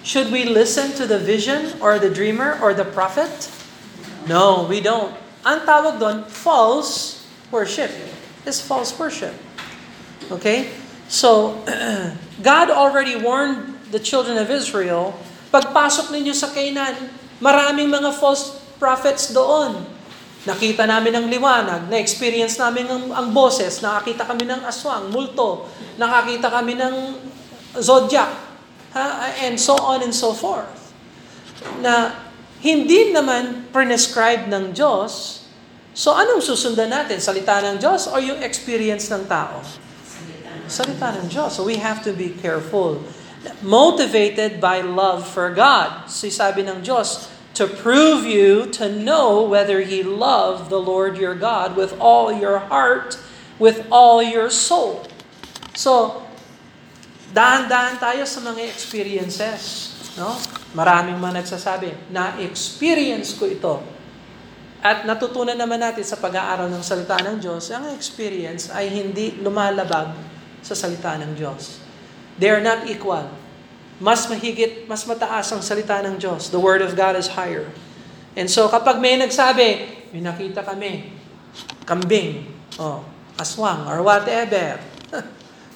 should 0.04 0.36
we 0.36 0.44
listen 0.44 0.92
to 1.00 1.08
the 1.08 1.22
vision 1.22 1.80
or 1.80 1.96
the 1.96 2.12
dreamer 2.12 2.60
or 2.60 2.76
the 2.76 2.84
prophet? 2.84 3.48
No, 4.28 4.68
we 4.68 4.84
don't. 4.84 5.16
Ang 5.48 5.64
tawag 5.64 5.96
doon, 5.96 6.28
false 6.28 7.24
worship. 7.56 7.90
Is 8.44 8.60
false 8.60 8.92
worship. 9.00 9.34
Okay? 10.28 10.81
So, 11.12 11.60
God 12.40 12.72
already 12.72 13.20
warned 13.20 13.92
the 13.92 14.00
children 14.00 14.40
of 14.40 14.48
Israel, 14.48 15.12
pagpasok 15.52 16.08
ninyo 16.16 16.32
sa 16.32 16.48
Canaan, 16.56 17.12
maraming 17.44 17.92
mga 17.92 18.16
false 18.16 18.56
prophets 18.80 19.36
doon. 19.36 19.84
Nakita 20.48 20.88
namin 20.88 21.12
ang 21.12 21.28
liwanag, 21.28 21.92
na-experience 21.92 22.56
namin 22.56 22.88
ang, 22.88 23.12
ang 23.12 23.28
boses, 23.36 23.84
nakakita 23.84 24.24
kami 24.24 24.48
ng 24.48 24.64
aswang, 24.64 25.12
multo, 25.12 25.68
nakakita 26.00 26.48
kami 26.48 26.80
ng 26.80 27.20
zodiac, 27.76 28.32
ha? 28.96 29.36
and 29.44 29.60
so 29.60 29.76
on 29.76 30.00
and 30.00 30.16
so 30.16 30.32
forth. 30.32 30.96
Na 31.84 32.16
hindi 32.64 33.12
naman 33.12 33.68
prescribed 33.76 34.48
ng 34.48 34.72
Diyos, 34.72 35.44
so 35.92 36.16
anong 36.16 36.40
susundan 36.40 36.88
natin? 36.88 37.20
Salita 37.20 37.60
ng 37.60 37.78
Diyos 37.84 38.08
o 38.08 38.16
yung 38.16 38.40
experience 38.40 39.12
ng 39.12 39.28
tao? 39.28 39.60
Salita 40.68 41.16
ng 41.18 41.30
Diyos. 41.32 41.58
So 41.58 41.66
we 41.66 41.82
have 41.82 42.04
to 42.06 42.14
be 42.14 42.34
careful. 42.34 43.02
Motivated 43.66 44.62
by 44.62 44.86
love 44.86 45.26
for 45.26 45.50
God. 45.50 46.10
Si 46.12 46.30
sabi 46.30 46.62
ng 46.62 46.86
Diyos, 46.86 47.32
to 47.54 47.68
prove 47.68 48.24
you 48.24 48.66
to 48.72 48.88
know 48.88 49.44
whether 49.44 49.80
ye 49.82 50.04
love 50.04 50.72
the 50.72 50.80
Lord 50.80 51.20
your 51.20 51.36
God 51.36 51.76
with 51.76 51.94
all 52.00 52.32
your 52.32 52.60
heart, 52.72 53.20
with 53.60 53.84
all 53.92 54.24
your 54.24 54.48
soul. 54.48 55.04
So, 55.76 56.24
dahan-dahan 57.36 58.00
tayo 58.00 58.24
sa 58.24 58.40
mga 58.40 58.66
experiences. 58.66 59.92
No? 60.16 60.36
Maraming 60.72 61.20
mga 61.20 61.44
nagsasabi, 61.44 61.92
na-experience 62.12 63.36
ko 63.36 63.44
ito. 63.48 63.76
At 64.82 65.06
natutunan 65.06 65.54
naman 65.54 65.78
natin 65.78 66.02
sa 66.02 66.18
pag-aaral 66.18 66.72
ng 66.72 66.82
salita 66.82 67.20
ng 67.22 67.38
Diyos, 67.38 67.70
ang 67.70 67.92
experience 67.94 68.72
ay 68.74 68.90
hindi 68.90 69.38
lumalabag 69.38 70.31
sa 70.62 70.78
salita 70.78 71.18
ng 71.18 71.34
Diyos. 71.38 71.82
They 72.38 72.50
are 72.50 72.64
not 72.64 72.90
equal. 72.90 73.30
Mas 74.02 74.26
mahigit, 74.26 74.90
mas 74.90 75.06
mataas 75.06 75.54
ang 75.54 75.62
salita 75.62 76.02
ng 76.02 76.18
Diyos. 76.18 76.50
The 76.50 76.58
Word 76.58 76.82
of 76.82 76.98
God 76.98 77.14
is 77.14 77.30
higher. 77.38 77.70
And 78.34 78.50
so 78.50 78.66
kapag 78.72 78.98
may 78.98 79.20
nagsabi, 79.20 79.70
may 80.10 80.22
nakita 80.26 80.66
kami, 80.66 81.14
kambing, 81.86 82.50
oh, 82.82 83.06
aswang, 83.38 83.86
or 83.86 84.02
whatever, 84.02 84.82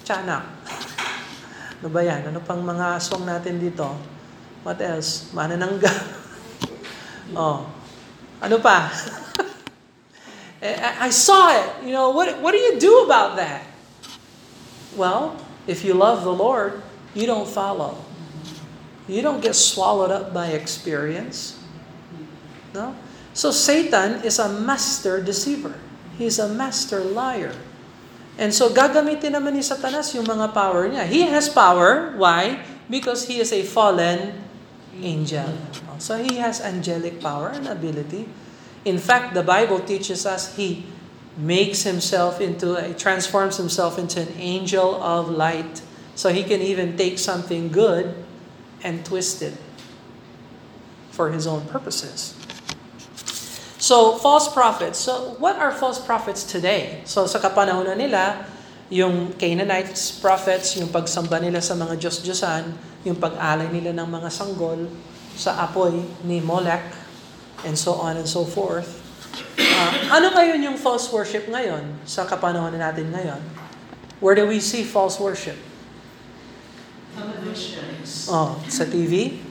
tiyanak. 0.06 0.42
ano 1.82 1.88
ba 1.92 2.02
yan? 2.02 2.34
Ano 2.34 2.42
pang 2.42 2.66
mga 2.66 2.98
aswang 2.98 3.30
natin 3.30 3.62
dito? 3.62 3.86
What 4.66 4.82
else? 4.82 5.30
Mananangga. 5.38 5.92
oh, 7.38 7.70
ano 8.42 8.58
pa? 8.58 8.90
I 11.06 11.14
saw 11.14 11.54
it. 11.54 11.86
You 11.86 11.94
know, 11.94 12.10
what, 12.10 12.42
what 12.42 12.56
do 12.56 12.58
you 12.58 12.82
do 12.82 13.06
about 13.06 13.38
that? 13.38 13.75
Well, 14.96 15.38
if 15.68 15.84
you 15.84 15.94
love 15.94 16.24
the 16.24 16.34
Lord, 16.34 16.82
you 17.14 17.28
don't 17.28 17.48
follow. 17.48 18.00
You 19.08 19.22
don't 19.22 19.42
get 19.42 19.56
swallowed 19.56 20.12
up 20.12 20.34
by 20.34 20.56
experience. 20.56 21.62
No? 22.74 22.96
So 23.36 23.52
Satan 23.52 24.24
is 24.24 24.40
a 24.40 24.50
master 24.50 25.22
deceiver. 25.22 25.76
He's 26.18 26.40
a 26.40 26.48
master 26.48 27.04
liar. 27.04 27.54
And 28.36 28.52
so 28.52 28.72
gagamitin 28.72 29.36
naman 29.36 29.56
ni 29.56 29.64
Satanas 29.64 30.12
yung 30.16 30.28
mga 30.28 30.52
power 30.52 30.88
niya. 30.88 31.08
He 31.08 31.24
has 31.28 31.48
power. 31.48 32.16
Why? 32.20 32.64
Because 32.90 33.28
he 33.28 33.40
is 33.40 33.52
a 33.52 33.64
fallen 33.64 34.36
angel. 35.00 35.56
So 36.00 36.20
he 36.20 36.40
has 36.40 36.60
angelic 36.60 37.24
power 37.24 37.52
and 37.52 37.68
ability. 37.68 38.28
In 38.84 39.00
fact, 39.00 39.34
the 39.34 39.44
Bible 39.44 39.80
teaches 39.80 40.28
us 40.28 40.56
he 40.56 40.84
makes 41.38 41.84
himself 41.84 42.40
into, 42.40 42.76
a, 42.76 42.94
transforms 42.94 43.58
himself 43.58 44.00
into 44.00 44.22
an 44.22 44.32
angel 44.38 45.02
of 45.04 45.30
light. 45.30 45.82
So 46.16 46.32
he 46.32 46.44
can 46.44 46.62
even 46.62 46.96
take 46.96 47.20
something 47.20 47.72
good 47.72 48.16
and 48.84 49.04
twist 49.04 49.42
it 49.42 49.54
for 51.12 51.32
his 51.32 51.48
own 51.48 51.66
purposes. 51.68 52.36
So, 53.86 54.18
false 54.18 54.50
prophets. 54.50 54.98
So, 54.98 55.38
what 55.38 55.62
are 55.62 55.70
false 55.70 56.02
prophets 56.02 56.42
today? 56.42 57.06
So, 57.06 57.30
sa 57.30 57.38
kapanahon 57.38 57.94
nila, 57.94 58.50
yung 58.90 59.38
Canaanites 59.38 60.10
prophets, 60.18 60.74
yung 60.78 60.90
pagsamba 60.90 61.38
nila 61.38 61.62
sa 61.62 61.78
mga 61.78 61.94
Diyos-Diyosan, 62.00 62.74
yung 63.06 63.18
pag-alay 63.22 63.70
nila 63.70 63.94
ng 63.94 64.10
mga 64.10 64.30
sanggol 64.34 64.90
sa 65.38 65.62
apoy 65.62 66.02
ni 66.26 66.42
Molech, 66.42 66.82
and 67.62 67.78
so 67.78 67.98
on 68.02 68.18
and 68.18 68.26
so 68.26 68.42
forth. 68.42 69.06
Uh, 69.76 69.92
ano 70.08 70.32
ngayon 70.32 70.64
yung 70.64 70.78
false 70.80 71.12
worship 71.12 71.52
ngayon 71.52 71.84
sa 72.08 72.24
kapanahon 72.24 72.72
natin 72.80 73.12
ngayon? 73.12 73.44
Where 74.24 74.32
do 74.32 74.48
we 74.48 74.64
see 74.64 74.88
false 74.88 75.20
worship? 75.20 75.60
Televisions. 77.12 78.32
Oh, 78.32 78.56
sa 78.72 78.88
TV? 78.88 79.44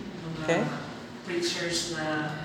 Okay. 0.44 0.64
preachers 1.24 1.96
na 1.96 2.36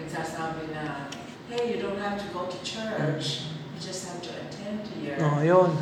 nagsasabi 0.00 0.72
na, 0.72 1.08
hey, 1.48 1.76
you 1.76 1.78
don't 1.80 2.00
have 2.00 2.16
to 2.20 2.28
go 2.32 2.48
to 2.48 2.58
church. 2.64 3.52
You 3.76 3.80
just 3.80 4.08
have 4.08 4.20
to 4.24 4.32
attend 4.32 4.84
here. 4.96 5.16
Oh, 5.20 5.40
yun. 5.44 5.76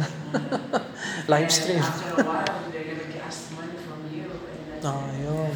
Live 1.31 1.47
and 1.47 1.53
stream. 1.55 1.79
after 1.83 2.19
a 2.19 2.27
while, 2.27 2.59
they're 2.75 2.87
gonna 2.87 3.19
ask 3.23 3.55
money 3.55 3.79
from 3.83 4.03
you. 4.11 4.27
And 4.27 4.83
that's 4.83 4.87
Oh, 4.87 5.07
yun. 5.15 5.55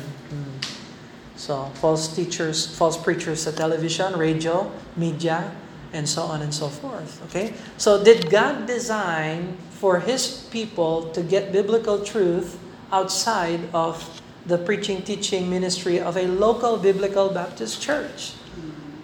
So, 1.49 1.65
false 1.81 2.13
teachers, 2.13 2.69
false 2.77 3.01
preachers 3.01 3.49
sa 3.49 3.57
television, 3.57 4.21
radio, 4.21 4.69
media, 5.01 5.49
and 5.97 6.05
so 6.05 6.29
on 6.29 6.45
and 6.45 6.53
so 6.53 6.69
forth. 6.69 7.25
Okay? 7.25 7.57
So, 7.81 8.05
did 8.05 8.29
God 8.29 8.69
design 8.69 9.57
for 9.81 10.05
His 10.05 10.45
people 10.53 11.09
to 11.17 11.25
get 11.25 11.49
biblical 11.49 12.05
truth 12.05 12.61
outside 12.93 13.65
of 13.73 13.97
the 14.45 14.61
preaching, 14.61 15.01
teaching 15.01 15.49
ministry 15.49 15.97
of 15.97 16.21
a 16.21 16.29
local 16.29 16.77
biblical 16.77 17.33
Baptist 17.33 17.81
church? 17.81 18.37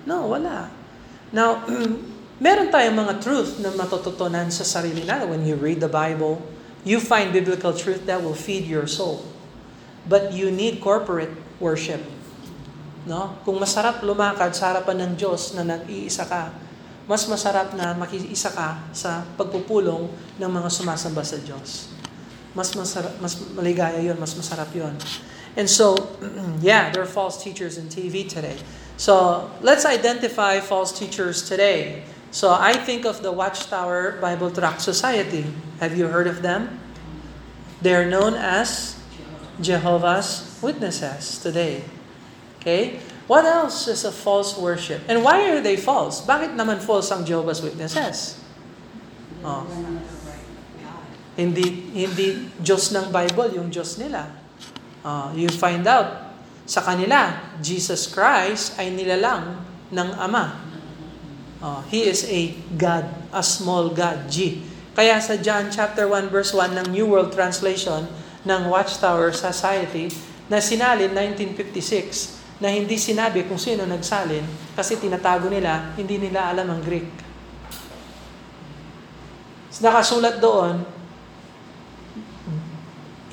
No, 0.04 0.28
wala. 0.28 0.68
Now, 1.32 1.64
meron 2.44 2.68
tayong 2.68 3.08
mga 3.08 3.24
truth 3.24 3.56
na 3.56 3.72
matututunan 3.72 4.52
sa 4.52 4.68
sarili 4.68 5.00
natin. 5.08 5.32
When 5.32 5.48
you 5.48 5.56
read 5.56 5.80
the 5.80 5.88
Bible, 5.88 6.44
you 6.84 7.00
find 7.00 7.32
biblical 7.32 7.72
truth 7.72 8.04
that 8.04 8.20
will 8.20 8.36
feed 8.36 8.68
your 8.68 8.84
soul. 8.84 9.24
But 10.04 10.36
you 10.36 10.52
need 10.52 10.84
corporate 10.84 11.32
worship. 11.56 12.13
No? 13.04 13.37
Kung 13.44 13.61
masarap 13.61 14.00
lumakad 14.00 14.56
sa 14.56 14.73
harapan 14.73 15.04
ng 15.04 15.12
Diyos 15.20 15.52
na 15.52 15.64
nag-iisa 15.64 16.25
ka, 16.25 16.52
mas 17.04 17.28
masarap 17.28 17.76
na 17.76 17.92
makiisa 17.92 18.49
ka 18.49 18.80
sa 18.96 19.20
pagpupulong 19.37 20.08
ng 20.40 20.50
mga 20.50 20.68
sumasamba 20.73 21.20
sa 21.20 21.37
Diyos. 21.37 21.92
Mas 22.56 22.73
masarap, 22.73 23.12
mas 23.20 23.37
maligaya 23.52 24.00
'yon, 24.00 24.16
mas 24.16 24.32
masarap 24.32 24.73
'yon. 24.73 24.96
And 25.54 25.68
so, 25.68 25.94
yeah, 26.64 26.88
there 26.90 27.04
are 27.04 27.08
false 27.08 27.42
teachers 27.44 27.76
in 27.76 27.92
TV 27.92 28.25
today. 28.25 28.56
So, 28.96 29.46
let's 29.61 29.84
identify 29.84 30.58
false 30.64 30.96
teachers 30.96 31.44
today. 31.44 32.08
So, 32.30 32.50
I 32.50 32.75
think 32.75 33.04
of 33.04 33.23
the 33.23 33.30
Watchtower 33.30 34.18
Bible 34.18 34.50
Tract 34.50 34.80
Society. 34.80 35.46
Have 35.78 35.99
you 35.99 36.08
heard 36.08 36.26
of 36.26 36.42
them? 36.42 36.80
They're 37.82 38.06
known 38.06 38.34
as 38.34 38.99
Jehovah's 39.61 40.58
Witnesses 40.62 41.38
today. 41.38 41.84
Okay? 42.64 42.97
What 43.28 43.44
else 43.44 43.92
is 43.92 44.09
a 44.09 44.12
false 44.12 44.56
worship? 44.56 45.04
And 45.04 45.21
why 45.21 45.52
are 45.52 45.61
they 45.61 45.76
false? 45.76 46.25
Bakit 46.25 46.56
naman 46.56 46.80
false 46.80 47.12
ang 47.12 47.28
Jehovah's 47.28 47.61
Witnesses? 47.61 48.40
Oh. 49.44 49.68
Hindi 51.37 51.92
hindi 51.92 52.49
Diyos 52.56 52.88
ng 52.97 53.12
Bible 53.12 53.61
yung 53.61 53.68
Diyos 53.68 54.00
nila. 54.00 54.33
Ah, 55.04 55.28
you 55.37 55.52
find 55.52 55.85
out 55.85 56.33
sa 56.64 56.80
kanila, 56.80 57.37
Jesus 57.61 58.09
Christ 58.09 58.80
ay 58.80 58.88
nilalang 58.88 59.61
ng 59.92 60.09
Ama. 60.16 60.56
Ah, 61.61 61.85
he 61.92 62.09
is 62.09 62.25
a 62.28 62.56
God, 62.80 63.04
a 63.28 63.44
small 63.44 63.92
God, 63.92 64.33
G. 64.33 64.64
Kaya 64.97 65.21
sa 65.21 65.37
John 65.37 65.68
chapter 65.68 66.09
1 66.09 66.33
verse 66.33 66.56
1 66.56 66.80
ng 66.80 66.87
New 66.88 67.12
World 67.12 67.37
Translation 67.37 68.09
ng 68.49 68.61
Watchtower 68.73 69.37
Society 69.37 70.09
na 70.49 70.64
sinalin 70.64 71.12
1956 71.12 72.43
na 72.64 72.73
hindi 72.73 72.97
sinabi 72.97 73.44
kung 73.44 73.61
sino 73.61 73.85
nagsalin 73.85 74.73
kasi 74.73 74.97
tinatago 74.97 75.52
nila, 75.52 75.92
hindi 76.00 76.16
nila 76.16 76.49
alam 76.49 76.73
ang 76.73 76.80
Greek. 76.80 77.12
Nakasulat 79.85 80.40
doon, 80.40 80.80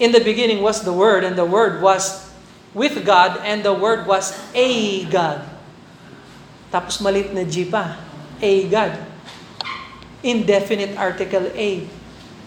In 0.02 0.10
the 0.10 0.20
beginning 0.20 0.66
was 0.66 0.82
the 0.82 0.92
Word, 0.92 1.22
and 1.22 1.38
the 1.38 1.46
Word 1.46 1.78
was 1.78 2.26
with 2.74 3.06
God, 3.06 3.38
and 3.46 3.62
the 3.62 3.70
Word 3.70 4.10
was 4.10 4.34
a 4.50 5.06
God. 5.06 5.46
Tapos 6.74 6.98
malit 7.06 7.30
na 7.30 7.46
G 7.46 7.70
pa. 7.70 8.02
A 8.42 8.66
God. 8.66 8.98
Indefinite 10.26 10.98
article 10.98 11.54
A 11.54 11.86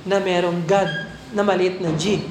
na 0.02 0.18
merong 0.18 0.66
God 0.66 0.90
na 1.30 1.46
malit 1.46 1.78
na 1.78 1.94
G. 1.94 2.26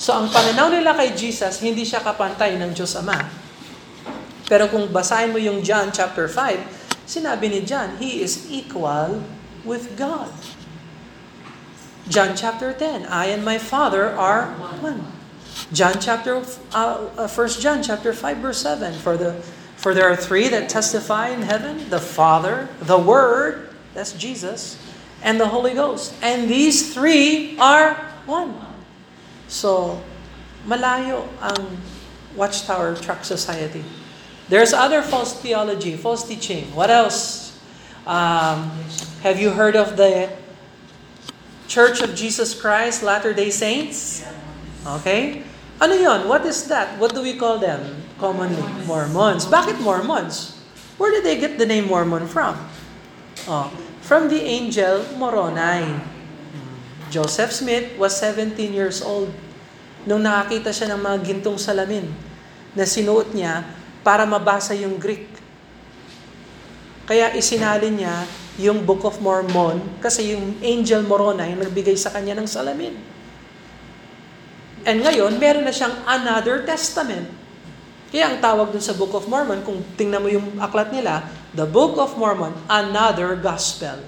So 0.00 0.16
ang 0.16 0.32
pananaw 0.32 0.72
nila 0.72 0.96
kay 0.96 1.12
Jesus, 1.12 1.60
hindi 1.60 1.84
siya 1.84 2.00
kapantay 2.00 2.56
ng 2.56 2.72
Diyos 2.72 2.96
Ama. 2.96 3.37
Pero 4.48 4.64
kung 4.72 4.88
basahin 4.88 5.30
mo 5.30 5.38
yung 5.38 5.60
John 5.60 5.92
chapter 5.92 6.24
5, 6.24 7.04
sinabi 7.04 7.52
ni 7.52 7.60
John, 7.60 8.00
He 8.00 8.24
is 8.24 8.48
equal 8.48 9.20
with 9.60 9.92
God. 10.00 10.32
John 12.08 12.32
chapter 12.32 12.72
10, 12.72 13.04
I 13.12 13.36
and 13.36 13.44
my 13.44 13.60
Father 13.60 14.08
are 14.16 14.56
one. 14.80 15.04
John 15.72 16.00
chapter, 16.00 16.40
uh, 16.72 17.12
uh, 17.12 17.28
1 17.28 17.60
John 17.60 17.84
chapter 17.84 18.16
5 18.16 18.38
verse 18.38 18.64
7, 18.64 18.96
for, 18.96 19.20
the, 19.20 19.36
for 19.76 19.92
there 19.92 20.08
are 20.08 20.16
three 20.16 20.48
that 20.48 20.72
testify 20.72 21.28
in 21.28 21.42
heaven, 21.42 21.90
the 21.90 22.00
Father, 22.00 22.72
the 22.80 22.96
Word, 22.96 23.68
that's 23.92 24.16
Jesus, 24.16 24.80
and 25.20 25.38
the 25.38 25.48
Holy 25.48 25.74
Ghost. 25.74 26.14
And 26.22 26.48
these 26.48 26.94
three 26.94 27.58
are 27.58 27.94
one. 28.24 28.56
So, 29.48 30.00
malayo 30.64 31.28
ang 31.44 31.76
Watchtower 32.36 32.96
Truck 32.96 33.24
Society. 33.24 33.84
There's 34.48 34.72
other 34.72 35.04
false 35.04 35.36
theology, 35.36 35.96
false 35.96 36.24
teaching. 36.24 36.72
What 36.74 36.88
else? 36.90 37.52
Um, 38.08 38.72
have 39.20 39.36
you 39.36 39.52
heard 39.52 39.76
of 39.76 39.96
the 39.96 40.32
Church 41.68 42.00
of 42.00 42.16
Jesus 42.16 42.56
Christ 42.56 43.04
Latter-day 43.04 43.52
Saints? 43.52 44.24
Okay? 44.86 45.44
Ano 45.78 45.94
yon? 45.94 46.24
What 46.24 46.48
is 46.48 46.64
that? 46.72 46.96
What 46.96 47.12
do 47.12 47.20
we 47.20 47.36
call 47.36 47.60
them 47.60 48.02
commonly? 48.16 48.64
Mormons. 48.88 49.44
Bakit 49.44 49.84
Mormons? 49.84 50.56
Where 50.96 51.12
did 51.12 51.22
they 51.22 51.36
get 51.36 51.60
the 51.60 51.68
name 51.68 51.86
Mormon 51.86 52.26
from? 52.26 52.56
Oh, 53.46 53.70
from 54.00 54.32
the 54.32 54.40
angel 54.40 55.04
Moroni. 55.20 56.00
Joseph 57.12 57.52
Smith 57.52 57.94
was 58.00 58.16
17 58.16 58.56
years 58.72 59.04
old 59.04 59.30
nung 60.08 60.24
nakakita 60.24 60.72
siya 60.72 60.96
ng 60.96 61.00
mga 61.04 61.18
gintong 61.24 61.60
salamin 61.60 62.10
na 62.72 62.84
sinuot 62.88 63.30
niya 63.36 63.64
para 64.08 64.24
mabasa 64.24 64.72
yung 64.72 64.96
Greek. 64.96 65.28
Kaya 67.04 67.36
isinalin 67.36 68.00
niya 68.00 68.24
yung 68.56 68.88
Book 68.88 69.04
of 69.04 69.20
Mormon 69.20 70.00
kasi 70.00 70.32
yung 70.32 70.56
angel 70.64 71.04
Moroni 71.04 71.52
yung 71.52 71.60
nagbigay 71.60 71.92
sa 71.92 72.08
kanya 72.08 72.32
ng 72.40 72.48
salamin. 72.48 72.96
And 74.88 75.04
ngayon, 75.04 75.36
meron 75.36 75.68
na 75.68 75.76
siyang 75.76 75.92
another 76.08 76.64
testament. 76.64 77.28
Kaya 78.08 78.32
ang 78.32 78.40
tawag 78.40 78.72
dun 78.72 78.80
sa 78.80 78.96
Book 78.96 79.12
of 79.12 79.28
Mormon, 79.28 79.60
kung 79.60 79.84
tingnan 80.00 80.24
mo 80.24 80.32
yung 80.32 80.56
aklat 80.56 80.88
nila, 80.88 81.28
the 81.52 81.68
Book 81.68 82.00
of 82.00 82.16
Mormon, 82.16 82.56
another 82.64 83.36
gospel. 83.36 84.00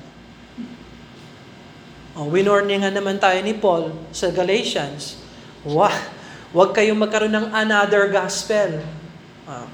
O, 2.17 2.33
winorningan 2.33 2.97
naman 2.97 3.21
tayo 3.21 3.37
ni 3.45 3.53
Paul 3.53 3.93
sa 4.17 4.33
Galatians. 4.33 5.21
Wah, 5.61 5.93
wag 6.57 6.73
kayong 6.73 6.97
magkaroon 6.97 7.37
ng 7.37 7.53
another 7.53 8.09
gospel. 8.09 8.81
Ah, 9.45 9.69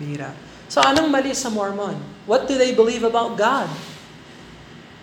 bira. 0.00 0.32
So 0.72 0.80
anong 0.80 1.12
mali 1.12 1.36
sa 1.36 1.52
Mormon? 1.52 2.00
What 2.24 2.48
do 2.48 2.56
they 2.56 2.72
believe 2.72 3.04
about 3.04 3.36
God? 3.36 3.68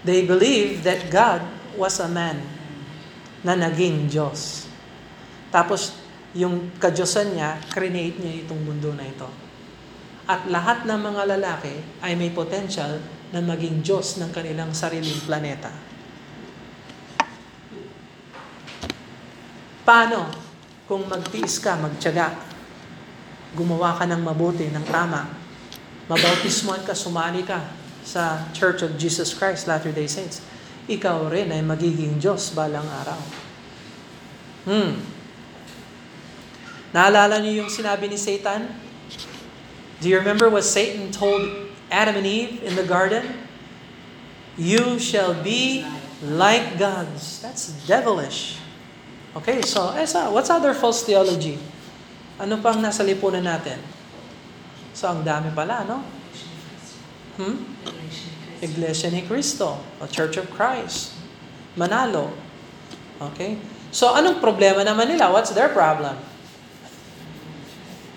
They 0.01 0.25
believe 0.25 0.81
that 0.87 1.13
God 1.13 1.45
was 1.77 2.01
a 2.01 2.09
man 2.09 2.41
na 3.45 3.53
naging 3.53 4.09
Diyos. 4.09 4.65
Tapos, 5.53 5.95
yung 6.33 6.73
kadyosan 6.81 7.37
niya, 7.37 7.61
create 7.71 8.17
niya 8.17 8.47
itong 8.47 8.61
mundo 8.65 8.91
na 8.95 9.05
ito. 9.05 9.29
At 10.27 10.47
lahat 10.47 10.83
ng 10.83 10.99
mga 10.99 11.23
lalaki 11.37 11.75
ay 12.03 12.15
may 12.19 12.31
potential 12.33 12.99
na 13.31 13.39
maging 13.39 13.83
Diyos 13.83 14.19
ng 14.19 14.31
kanilang 14.31 14.71
sariling 14.75 15.21
planeta. 15.23 15.71
Paano 19.87 20.27
kung 20.87 21.07
magtiis 21.07 21.63
ka, 21.63 21.79
magtiyaga, 21.79 22.35
gumawa 23.57 23.97
ka 23.97 24.05
ng 24.05 24.21
mabuti, 24.21 24.69
ng 24.69 24.85
tama, 24.85 25.25
mabautismoan 26.05 26.85
ka, 26.85 26.93
sumali 26.93 27.41
ka 27.41 27.65
sa 28.05 28.45
Church 28.53 28.85
of 28.85 28.93
Jesus 28.95 29.33
Christ, 29.33 29.65
Latter-day 29.65 30.05
Saints, 30.05 30.45
ikaw 30.85 31.27
rin 31.27 31.49
ay 31.49 31.65
magiging 31.65 32.21
Diyos 32.21 32.53
balang 32.53 32.85
araw. 32.85 33.19
Hmm. 34.69 35.01
Naalala 36.93 37.41
niyo 37.41 37.65
yung 37.65 37.71
sinabi 37.73 38.07
ni 38.07 38.15
Satan? 38.15 38.71
Do 39.99 40.07
you 40.07 40.21
remember 40.21 40.47
what 40.47 40.63
Satan 40.63 41.11
told 41.11 41.43
Adam 41.89 42.15
and 42.15 42.27
Eve 42.29 42.63
in 42.63 42.77
the 42.77 42.85
garden? 42.85 43.25
You 44.55 45.01
shall 45.01 45.35
be 45.35 45.83
like 46.21 46.79
gods. 46.79 47.41
That's 47.41 47.73
devilish. 47.83 48.57
Okay, 49.35 49.61
so 49.61 49.93
esa, 49.93 50.31
what's 50.31 50.49
other 50.49 50.73
false 50.73 51.03
theology? 51.03 51.59
Ano 52.37 52.61
pang 52.61 52.77
nasa 52.77 53.01
lipunan 53.01 53.41
natin? 53.41 53.81
So, 54.93 55.09
ang 55.09 55.25
dami 55.25 55.49
pala, 55.53 55.85
no? 55.85 56.01
Hmm? 57.37 57.57
Iglesia 58.61 59.13
ni 59.13 59.25
Cristo, 59.25 59.77
a 60.01 60.09
Church 60.09 60.41
of 60.41 60.49
Christ. 60.53 61.17
manalo. 61.77 62.33
Okay? 63.21 63.61
So, 63.93 64.11
anong 64.17 64.41
problema 64.41 64.81
naman 64.81 65.13
nila? 65.13 65.29
What's 65.29 65.53
their 65.53 65.69
problem? 65.69 66.17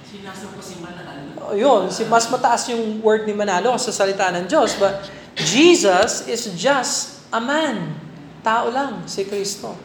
Sinasa 0.08 0.48
ko 0.48 0.58
si 0.58 0.80
Manalo. 0.80 1.36
Oh, 1.38 1.54
yun, 1.54 1.92
si 1.92 2.08
mas 2.08 2.26
mataas 2.32 2.66
yung 2.72 3.04
word 3.04 3.28
ni 3.28 3.36
Manalo 3.36 3.76
sa 3.76 3.92
salita 3.92 4.32
ng 4.32 4.48
Diyos. 4.48 4.74
But 4.80 5.06
Jesus 5.36 6.26
is 6.26 6.50
just 6.56 7.24
a 7.30 7.38
man. 7.38 7.94
Tao 8.40 8.72
lang, 8.72 9.04
si 9.04 9.28
Kristo. 9.28 9.76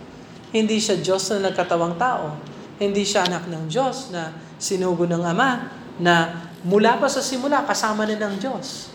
Hindi 0.56 0.80
siya 0.80 0.96
Diyos 0.96 1.28
na 1.36 1.52
nagkatawang 1.52 2.00
tao. 2.00 2.55
Hindi 2.76 3.08
siya 3.08 3.28
anak 3.28 3.48
ng 3.48 3.72
Diyos 3.72 4.12
na 4.12 4.36
sinugo 4.60 5.08
ng 5.08 5.24
Ama 5.24 5.72
na 6.00 6.48
mula 6.66 7.00
pa 7.00 7.08
sa 7.08 7.24
simula 7.24 7.64
kasama 7.64 8.04
na 8.04 8.20
ng 8.20 8.36
Diyos. 8.42 8.92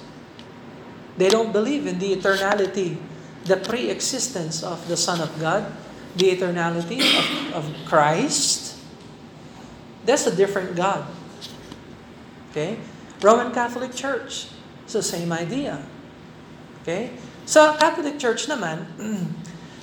They 1.16 1.28
don't 1.28 1.52
believe 1.52 1.86
in 1.86 2.00
the 2.00 2.16
eternality, 2.16 2.96
the 3.44 3.56
pre-existence 3.56 4.64
of 4.64 4.80
the 4.88 4.96
Son 4.96 5.20
of 5.20 5.32
God, 5.36 5.68
the 6.16 6.32
eternality 6.32 7.00
of, 7.00 7.26
of 7.60 7.64
Christ. 7.84 8.76
That's 10.04 10.26
a 10.26 10.34
different 10.34 10.76
God. 10.76 11.04
Okay? 12.50 12.80
Roman 13.20 13.52
Catholic 13.52 13.94
Church, 13.94 14.48
it's 14.84 14.96
the 14.96 15.04
same 15.04 15.30
idea. 15.30 15.84
Okay? 16.82 17.12
Sa 17.44 17.76
Catholic 17.76 18.18
Church 18.18 18.48
naman, 18.48 18.88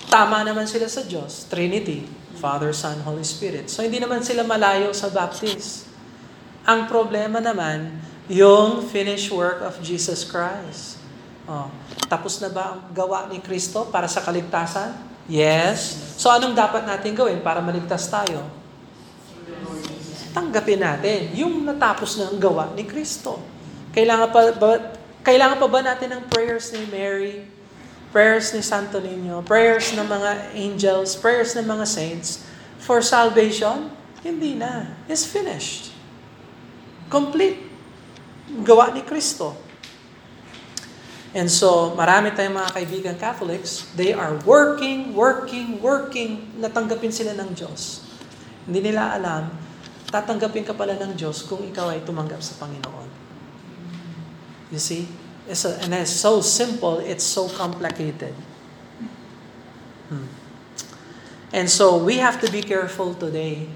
tama 0.07 0.43
naman 0.43 0.67
sila 0.67 0.87
sa 0.87 1.03
Diyos, 1.03 1.47
Trinity, 1.51 2.07
Father, 2.39 2.71
Son, 2.71 2.95
Holy 3.03 3.23
Spirit. 3.23 3.67
So 3.67 3.83
hindi 3.83 3.99
naman 3.99 4.23
sila 4.23 4.47
malayo 4.47 4.95
sa 4.95 5.11
Baptist. 5.11 5.87
Ang 6.67 6.87
problema 6.87 7.39
naman, 7.39 7.95
yung 8.27 8.83
finished 8.83 9.31
work 9.31 9.63
of 9.63 9.79
Jesus 9.79 10.27
Christ. 10.27 10.99
Oh, 11.47 11.71
tapos 12.11 12.43
na 12.43 12.51
ba 12.51 12.75
ang 12.75 12.91
gawa 12.91 13.31
ni 13.31 13.39
Kristo 13.39 13.87
para 13.87 14.11
sa 14.11 14.19
kaligtasan? 14.19 14.99
Yes. 15.31 15.95
So 16.19 16.27
anong 16.27 16.55
dapat 16.55 16.83
natin 16.83 17.15
gawin 17.15 17.39
para 17.39 17.63
maligtas 17.63 18.11
tayo? 18.11 18.43
Tanggapin 20.35 20.83
natin 20.83 21.31
yung 21.39 21.63
natapos 21.63 22.19
na 22.19 22.27
ang 22.27 22.37
gawa 22.37 22.75
ni 22.75 22.83
Kristo. 22.83 23.39
Kailangan 23.95 24.27
pa 24.29 24.41
ba, 24.53 24.69
kailangan 25.23 25.57
pa 25.57 25.67
ba 25.71 25.79
natin 25.81 26.19
ng 26.19 26.21
prayers 26.27 26.75
ni 26.75 26.83
Mary, 26.91 27.47
prayers 28.11 28.55
ni 28.55 28.63
Santo 28.63 28.99
Niño, 29.03 29.43
prayers 29.43 29.91
ng 29.93 30.07
mga 30.07 30.55
angels, 30.55 31.15
prayers 31.19 31.53
ng 31.55 31.67
mga 31.67 31.85
saints 31.85 32.47
for 32.79 33.03
salvation? 33.03 33.91
Hindi 34.23 34.57
na. 34.57 34.97
It's 35.05 35.27
finished. 35.27 35.93
Complete. 37.07 37.63
Gawa 38.63 38.95
ni 38.95 39.03
Kristo. 39.03 39.55
And 41.35 41.51
so, 41.51 41.93
marami 41.93 42.31
tayong 42.31 42.55
mga 42.55 42.71
kaibigan 42.71 43.15
Catholics, 43.19 43.85
they 43.99 44.15
are 44.15 44.39
working, 44.47 45.11
working, 45.11 45.77
working, 45.83 46.49
natanggapin 46.57 47.11
sila 47.11 47.35
ng 47.35 47.51
Diyos. 47.51 48.07
Hindi 48.65 48.89
nila 48.89 49.13
alam, 49.13 49.51
tatanggapin 50.07 50.63
ka 50.63 50.73
pala 50.73 50.95
ng 50.95 51.13
Diyos 51.13 51.43
kung 51.45 51.61
ikaw 51.67 51.91
ay 51.91 52.01
tumanggap 52.07 52.39
sa 52.39 52.55
Panginoon. 52.63 53.09
You 54.71 54.79
see? 54.79 55.26
It's 55.47 55.65
a, 55.65 55.79
and 55.81 55.93
it's 55.93 56.11
so 56.11 56.41
simple, 56.41 56.99
it's 56.99 57.23
so 57.23 57.47
complicated. 57.49 58.33
Hmm. 60.09 60.25
And 61.53 61.69
so, 61.69 61.97
we 61.97 62.17
have 62.17 62.41
to 62.41 62.51
be 62.51 62.61
careful 62.61 63.13
today 63.13 63.69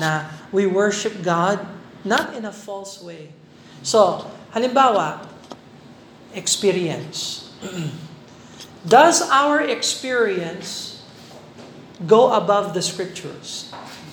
na 0.00 0.26
we 0.50 0.66
worship 0.66 1.22
God 1.22 1.64
not 2.04 2.34
in 2.34 2.44
a 2.44 2.52
false 2.52 3.02
way. 3.02 3.30
So, 3.82 4.30
halimbawa, 4.54 5.26
experience. 6.34 7.50
Does 8.86 9.22
our 9.30 9.60
experience 9.60 11.02
go 12.06 12.32
above 12.32 12.74
the 12.74 12.82
scriptures? 12.82 13.72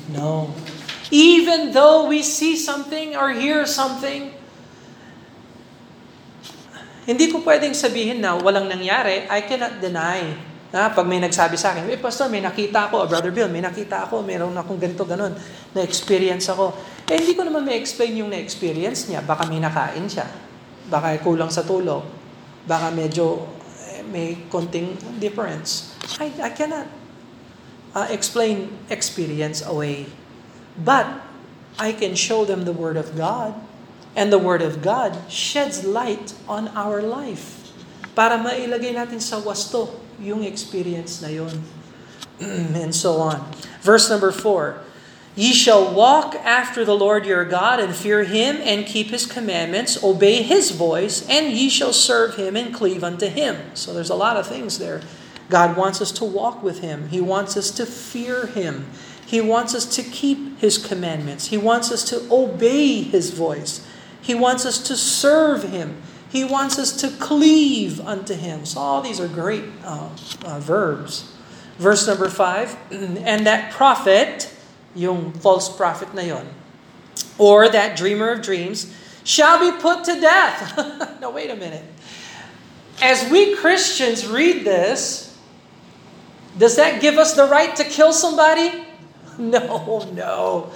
No. 0.09 0.53
Even 1.11 1.71
though 1.71 2.07
we 2.07 2.23
see 2.23 2.57
something 2.57 3.15
or 3.15 3.31
hear 3.31 3.65
something, 3.65 4.33
hindi 7.03 7.27
ko 7.27 7.43
pwedeng 7.43 7.75
sabihin 7.75 8.23
na 8.23 8.39
walang 8.39 8.71
nangyari. 8.71 9.27
I 9.27 9.43
cannot 9.43 9.83
deny. 9.83 10.51
Na 10.73 10.89
pag 10.89 11.05
may 11.05 11.21
nagsabi 11.21 11.53
sa 11.53 11.75
akin, 11.75 11.85
eh 11.85 12.01
pastor, 12.01 12.33
may 12.33 12.41
nakita 12.41 12.89
ako, 12.89 13.05
oh, 13.05 13.07
brother 13.07 13.29
Bill, 13.29 13.45
may 13.45 13.61
nakita 13.61 14.09
ako, 14.09 14.25
meron 14.25 14.57
akong 14.57 14.81
ganito, 14.81 15.05
ganon, 15.05 15.37
na-experience 15.69 16.49
ako. 16.49 16.73
Eh 17.05 17.21
hindi 17.21 17.37
ko 17.37 17.45
naman 17.45 17.61
may 17.61 17.77
explain 17.77 18.17
yung 18.17 18.33
na-experience 18.33 19.05
niya. 19.05 19.21
Baka 19.21 19.45
may 19.45 19.61
nakain 19.61 20.09
siya. 20.09 20.25
Baka 20.89 21.13
kulang 21.21 21.53
sa 21.53 21.61
tulog. 21.61 22.01
Baka 22.65 22.89
medyo 22.89 23.45
eh, 23.93 24.01
may 24.01 24.49
konting 24.49 24.97
difference. 25.21 25.93
I, 26.17 26.33
I 26.41 26.49
cannot 26.49 26.89
uh, 27.93 28.07
explain 28.09 28.73
experience 28.89 29.61
away. 29.61 30.09
But 30.73 31.05
I 31.77 31.93
can 31.93 32.17
show 32.17 32.45
them 32.45 32.65
the 32.65 32.73
Word 32.73 32.97
of 32.97 33.13
God. 33.13 33.53
And 34.15 34.31
the 34.31 34.37
Word 34.37 34.61
of 34.61 34.81
God 34.81 35.17
sheds 35.29 35.83
light 35.83 36.33
on 36.47 36.69
our 36.77 37.01
life 37.01 37.63
para 38.13 38.37
mailagay 38.37 38.93
natin 38.93 39.17
sa 39.17 39.41
wasto 39.41 39.89
yung 40.21 40.45
experience 40.45 41.21
na 41.21 41.33
and 42.39 42.93
so 42.93 43.17
on. 43.17 43.41
Verse 43.81 44.09
number 44.09 44.31
4. 44.31 44.81
Ye 45.35 45.51
shall 45.51 45.89
walk 45.89 46.35
after 46.45 46.85
the 46.85 46.95
Lord 46.95 47.25
your 47.25 47.43
God 47.43 47.79
and 47.79 47.95
fear 47.95 48.23
him 48.23 48.57
and 48.61 48.85
keep 48.85 49.09
his 49.09 49.25
commandments, 49.25 49.97
obey 50.03 50.43
his 50.43 50.69
voice, 50.69 51.25
and 51.27 51.51
ye 51.51 51.69
shall 51.69 51.93
serve 51.93 52.35
him 52.35 52.55
and 52.55 52.73
cleave 52.73 53.03
unto 53.03 53.25
him. 53.25 53.57
So 53.73 53.93
there's 53.93 54.13
a 54.13 54.15
lot 54.15 54.37
of 54.37 54.45
things 54.45 54.77
there. 54.77 55.01
God 55.49 55.75
wants 55.75 56.01
us 56.01 56.11
to 56.13 56.25
walk 56.25 56.61
with 56.61 56.81
him. 56.81 57.09
He 57.09 57.19
wants 57.19 57.57
us 57.57 57.71
to 57.71 57.85
fear 57.85 58.45
him. 58.45 58.85
He 59.25 59.41
wants 59.41 59.73
us 59.73 59.85
to 59.95 60.03
keep 60.03 60.59
his 60.59 60.77
commandments. 60.77 61.47
He 61.47 61.57
wants 61.57 61.91
us 61.91 62.03
to 62.09 62.21
obey 62.29 63.01
his 63.01 63.31
voice. 63.31 63.81
He 64.23 64.33
wants 64.33 64.65
us 64.65 64.81
to 64.87 64.95
serve 64.95 65.61
him. 65.61 66.01
He 66.31 66.43
wants 66.43 66.79
us 66.79 66.91
to 67.01 67.09
cleave 67.09 67.99
unto 67.99 68.33
him. 68.33 68.65
So 68.65 68.79
all 68.79 69.01
these 69.01 69.19
are 69.19 69.27
great 69.27 69.65
uh, 69.83 70.09
uh, 70.43 70.59
verbs. 70.59 71.31
Verse 71.77 72.07
number 72.07 72.27
5, 72.27 72.77
and 72.91 73.45
that 73.45 73.71
prophet 73.71 74.49
yung 74.95 75.33
false 75.33 75.75
prophet 75.75 76.13
na 76.13 76.21
yon, 76.21 76.47
or 77.37 77.69
that 77.69 77.97
dreamer 77.97 78.29
of 78.29 78.41
dreams, 78.41 78.93
shall 79.23 79.59
be 79.59 79.75
put 79.79 80.03
to 80.05 80.19
death. 80.19 80.77
no, 81.21 81.31
wait 81.31 81.49
a 81.49 81.55
minute. 81.55 81.83
As 83.01 83.29
we 83.31 83.55
Christians 83.55 84.27
read 84.27 84.65
this, 84.65 85.35
does 86.57 86.75
that 86.75 87.01
give 87.01 87.17
us 87.17 87.33
the 87.33 87.45
right 87.45 87.75
to 87.75 87.83
kill 87.83 88.13
somebody? 88.13 88.71
No, 89.35 90.07
no. 90.13 90.69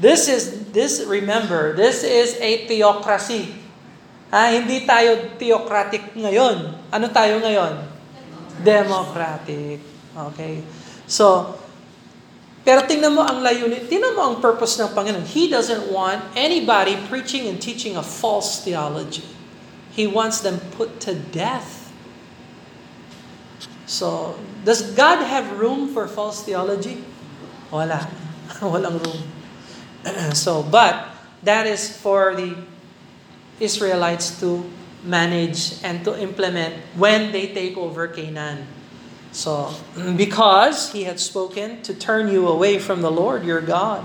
This 0.00 0.32
is 0.32 0.72
this 0.72 1.04
remember, 1.04 1.76
this 1.76 2.00
is 2.00 2.40
a 2.40 2.64
theocracy. 2.64 3.52
Ah, 4.32 4.48
hindi 4.48 4.88
tayo 4.88 5.36
theocratic 5.36 6.16
ngayon. 6.16 6.72
Ano 6.88 7.06
tayo 7.12 7.36
ngayon? 7.44 7.84
Democratic. 8.64 9.84
Okay. 10.16 10.64
So, 11.04 11.58
pero 12.64 12.86
tingnan 12.88 13.12
mo 13.12 13.26
ang 13.26 13.44
layunin, 13.44 13.90
tingnan 13.90 14.16
mo 14.16 14.32
ang 14.32 14.36
purpose 14.38 14.80
ng 14.80 14.94
Panginoon. 14.96 15.26
He 15.26 15.50
doesn't 15.52 15.90
want 15.92 16.22
anybody 16.32 16.96
preaching 17.10 17.50
and 17.50 17.60
teaching 17.60 17.98
a 17.98 18.04
false 18.04 18.62
theology. 18.64 19.26
He 19.92 20.06
wants 20.06 20.40
them 20.40 20.62
put 20.78 21.02
to 21.04 21.12
death. 21.12 21.92
So, 23.90 24.38
does 24.62 24.94
God 24.94 25.26
have 25.26 25.58
room 25.58 25.90
for 25.90 26.06
false 26.06 26.46
theology? 26.46 27.02
Wala. 27.74 28.06
Walang 28.62 29.02
room. 29.02 29.39
so, 30.32 30.62
but 30.62 31.08
that 31.42 31.66
is 31.66 31.96
for 31.96 32.34
the 32.34 32.56
Israelites 33.58 34.40
to 34.40 34.64
manage 35.04 35.82
and 35.82 36.04
to 36.04 36.20
implement 36.20 36.74
when 36.96 37.32
they 37.32 37.48
take 37.48 37.76
over 37.76 38.08
Canaan. 38.08 38.66
So, 39.32 39.72
because 40.16 40.92
he 40.92 41.04
had 41.04 41.20
spoken 41.20 41.82
to 41.82 41.94
turn 41.94 42.28
you 42.28 42.48
away 42.48 42.78
from 42.78 43.02
the 43.02 43.10
Lord 43.10 43.44
your 43.44 43.60
God, 43.60 44.04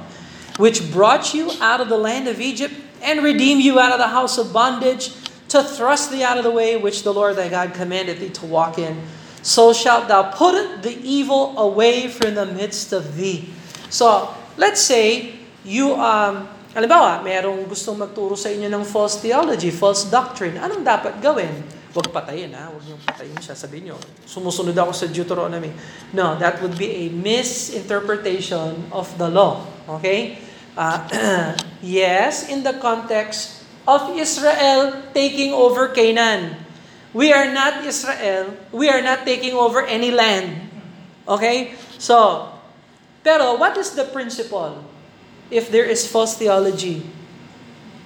which 0.58 0.92
brought 0.92 1.34
you 1.34 1.52
out 1.60 1.82
of 1.82 1.90
the 1.90 1.98
land 1.98 2.28
of 2.28 2.40
Egypt 2.40 2.74
and 3.02 3.24
redeemed 3.24 3.62
you 3.62 3.80
out 3.80 3.92
of 3.92 4.00
the 4.00 4.08
house 4.08 4.38
of 4.38 4.54
bondage, 4.54 5.14
to 5.50 5.64
thrust 5.64 6.12
thee 6.12 6.24
out 6.24 6.38
of 6.38 6.44
the 6.44 6.52
way 6.52 6.76
which 6.76 7.04
the 7.04 7.14
Lord 7.14 7.36
thy 7.36 7.50
God 7.50 7.74
commanded 7.74 8.20
thee 8.20 8.30
to 8.30 8.46
walk 8.46 8.78
in, 8.78 9.00
so 9.42 9.74
shalt 9.74 10.08
thou 10.08 10.32
put 10.32 10.82
the 10.82 10.98
evil 11.02 11.58
away 11.58 12.08
from 12.08 12.34
the 12.34 12.48
midst 12.48 12.92
of 12.92 13.16
thee. 13.16 13.50
So, 13.90 14.34
let's 14.58 14.82
say 14.82 15.36
you 15.66 15.98
um 15.98 16.46
halimbawa, 16.76 17.24
merong 17.24 17.66
gustong 17.66 17.96
magturo 17.96 18.36
sa 18.36 18.52
inyo 18.52 18.68
ng 18.68 18.84
false 18.84 19.24
theology, 19.24 19.72
false 19.72 20.06
doctrine. 20.12 20.60
Anong 20.60 20.84
dapat 20.84 21.18
gawin? 21.24 21.64
Huwag 21.96 22.12
patayin, 22.12 22.52
ha? 22.52 22.68
Huwag 22.68 22.84
niyong 22.84 23.04
patayin 23.08 23.40
siya. 23.40 23.56
Sabihin 23.56 23.88
niyo, 23.88 23.98
sumusunod 24.28 24.76
ako 24.76 24.92
sa 24.92 25.08
Deuteronomy. 25.08 25.72
No, 26.12 26.36
that 26.36 26.60
would 26.60 26.76
be 26.76 26.92
a 26.92 27.04
misinterpretation 27.08 28.92
of 28.92 29.08
the 29.16 29.32
law. 29.32 29.64
Okay? 29.88 30.36
Uh, 30.76 31.00
yes, 31.80 32.52
in 32.52 32.68
the 32.68 32.76
context 32.84 33.64
of 33.88 34.12
Israel 34.20 35.08
taking 35.16 35.56
over 35.56 35.88
Canaan. 35.96 36.60
We 37.16 37.32
are 37.32 37.48
not 37.48 37.88
Israel. 37.88 38.52
We 38.76 38.92
are 38.92 39.00
not 39.00 39.24
taking 39.24 39.56
over 39.56 39.80
any 39.88 40.12
land. 40.12 40.68
Okay? 41.24 41.80
So, 41.96 42.52
pero 43.24 43.56
what 43.56 43.80
is 43.80 43.96
the 43.96 44.04
principle? 44.04 44.84
If 45.54 45.70
there 45.70 45.86
is 45.86 46.10
false 46.10 46.38
theology, 46.38 47.06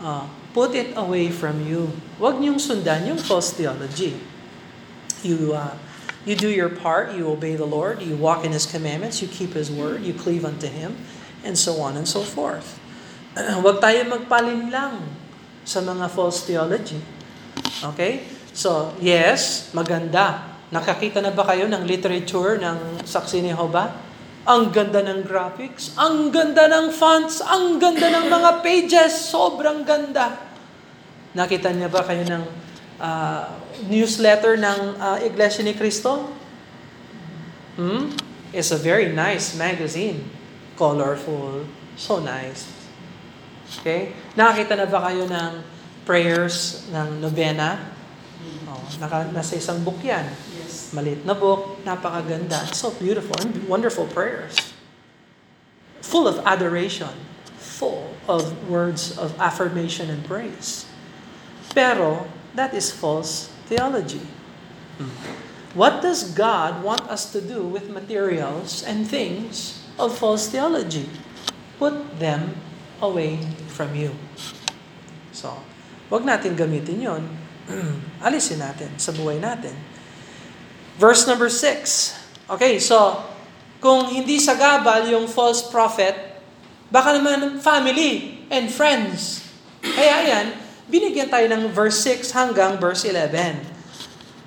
uh, 0.04 0.28
put 0.52 0.76
it 0.76 0.92
away 0.96 1.32
from 1.32 1.64
you. 1.64 1.96
Huwag 2.20 2.40
niyong 2.40 2.60
sundan 2.60 3.08
yung 3.08 3.20
false 3.20 3.56
theology. 3.56 4.20
You, 5.24 5.56
uh, 5.56 5.76
you 6.28 6.36
do 6.36 6.52
your 6.52 6.68
part, 6.68 7.16
you 7.16 7.28
obey 7.32 7.56
the 7.56 7.68
Lord, 7.68 8.02
you 8.04 8.16
walk 8.16 8.44
in 8.44 8.52
His 8.52 8.68
commandments, 8.68 9.22
you 9.24 9.28
keep 9.28 9.56
His 9.56 9.72
word, 9.72 10.04
you 10.04 10.12
cleave 10.12 10.44
unto 10.44 10.68
Him, 10.68 11.00
and 11.44 11.56
so 11.56 11.80
on 11.80 11.96
and 11.96 12.08
so 12.08 12.24
forth. 12.24 12.80
Huwag 13.64 13.80
tayo 13.80 14.04
magpalinlang 14.08 15.00
sa 15.64 15.80
mga 15.80 16.12
false 16.12 16.44
theology. 16.44 17.00
Okay? 17.96 18.28
So, 18.52 18.92
yes, 19.00 19.72
maganda. 19.72 20.44
Nakakita 20.76 21.24
na 21.24 21.32
ba 21.32 21.48
kayo 21.48 21.72
ng 21.72 21.88
literature 21.88 22.60
ng 22.60 23.08
Saksi 23.08 23.40
ni 23.40 23.54
Jehovah? 23.54 24.09
Ang 24.50 24.74
ganda 24.74 25.06
ng 25.06 25.30
graphics, 25.30 25.94
ang 25.94 26.34
ganda 26.34 26.66
ng 26.66 26.90
fonts, 26.90 27.38
ang 27.38 27.78
ganda 27.78 28.10
ng 28.10 28.34
mga 28.34 28.66
pages, 28.66 29.14
sobrang 29.30 29.86
ganda. 29.86 30.42
Nakita 31.38 31.70
niya 31.70 31.86
ba 31.86 32.02
kayo 32.02 32.26
ng 32.26 32.44
uh, 32.98 33.46
newsletter 33.86 34.58
ng 34.58 34.98
uh, 34.98 35.22
Iglesia 35.22 35.62
ni 35.62 35.78
Cristo? 35.78 36.34
Hmm? 37.78 38.10
It's 38.50 38.74
a 38.74 38.82
very 38.82 39.14
nice 39.14 39.54
magazine. 39.54 40.26
Colorful. 40.74 41.70
So 41.94 42.18
nice. 42.18 42.66
Okay? 43.80 44.18
Nakita 44.34 44.74
na 44.74 44.90
ba 44.90 45.14
kayo 45.14 45.30
ng 45.30 45.62
prayers 46.10 46.90
ng 46.90 47.22
nobena? 47.22 47.78
Oh, 48.66 48.82
naka, 48.98 49.30
nasa 49.30 49.62
isang 49.62 49.86
book 49.86 50.02
yan. 50.02 50.26
Maliit 50.92 51.26
na 51.26 51.38
book, 51.38 51.82
napakaganda. 51.86 52.74
So 52.74 52.92
beautiful 52.98 53.38
and 53.38 53.68
wonderful 53.70 54.10
prayers. 54.10 54.74
Full 56.02 56.28
of 56.28 56.42
adoration. 56.46 57.14
Full 57.58 58.16
of 58.28 58.70
words 58.70 59.18
of 59.18 59.38
affirmation 59.40 60.10
and 60.10 60.26
praise. 60.26 60.90
Pero, 61.74 62.26
that 62.58 62.74
is 62.74 62.90
false 62.90 63.54
theology. 63.70 64.26
What 65.78 66.02
does 66.02 66.34
God 66.34 66.84
want 66.84 67.06
us 67.08 67.30
to 67.32 67.40
do 67.40 67.62
with 67.62 67.94
materials 67.94 68.82
and 68.82 69.06
things 69.06 69.86
of 70.02 70.18
false 70.18 70.50
theology? 70.50 71.08
Put 71.78 72.20
them 72.20 72.58
away 73.00 73.40
from 73.70 73.94
you. 73.96 74.12
So, 75.32 75.56
wag 76.10 76.26
natin 76.26 76.58
gamitin 76.58 77.00
yon. 77.00 77.24
Alisin 78.26 78.60
natin 78.60 78.98
sa 78.98 79.14
buhay 79.14 79.38
natin. 79.38 79.72
Verse 81.00 81.24
number 81.24 81.48
6. 81.48 82.52
Okay, 82.52 82.76
so, 82.76 83.24
kung 83.80 84.12
hindi 84.12 84.36
sagabal 84.36 85.08
yung 85.08 85.32
false 85.32 85.64
prophet, 85.64 86.12
baka 86.92 87.16
naman 87.16 87.64
family 87.64 88.44
and 88.52 88.68
friends. 88.68 89.48
Kaya 89.80 90.28
yan, 90.28 90.46
binigyan 90.92 91.32
tayo 91.32 91.48
ng 91.48 91.72
verse 91.72 92.04
6 92.04 92.36
hanggang 92.36 92.76
verse 92.76 93.08
11. 93.08 93.64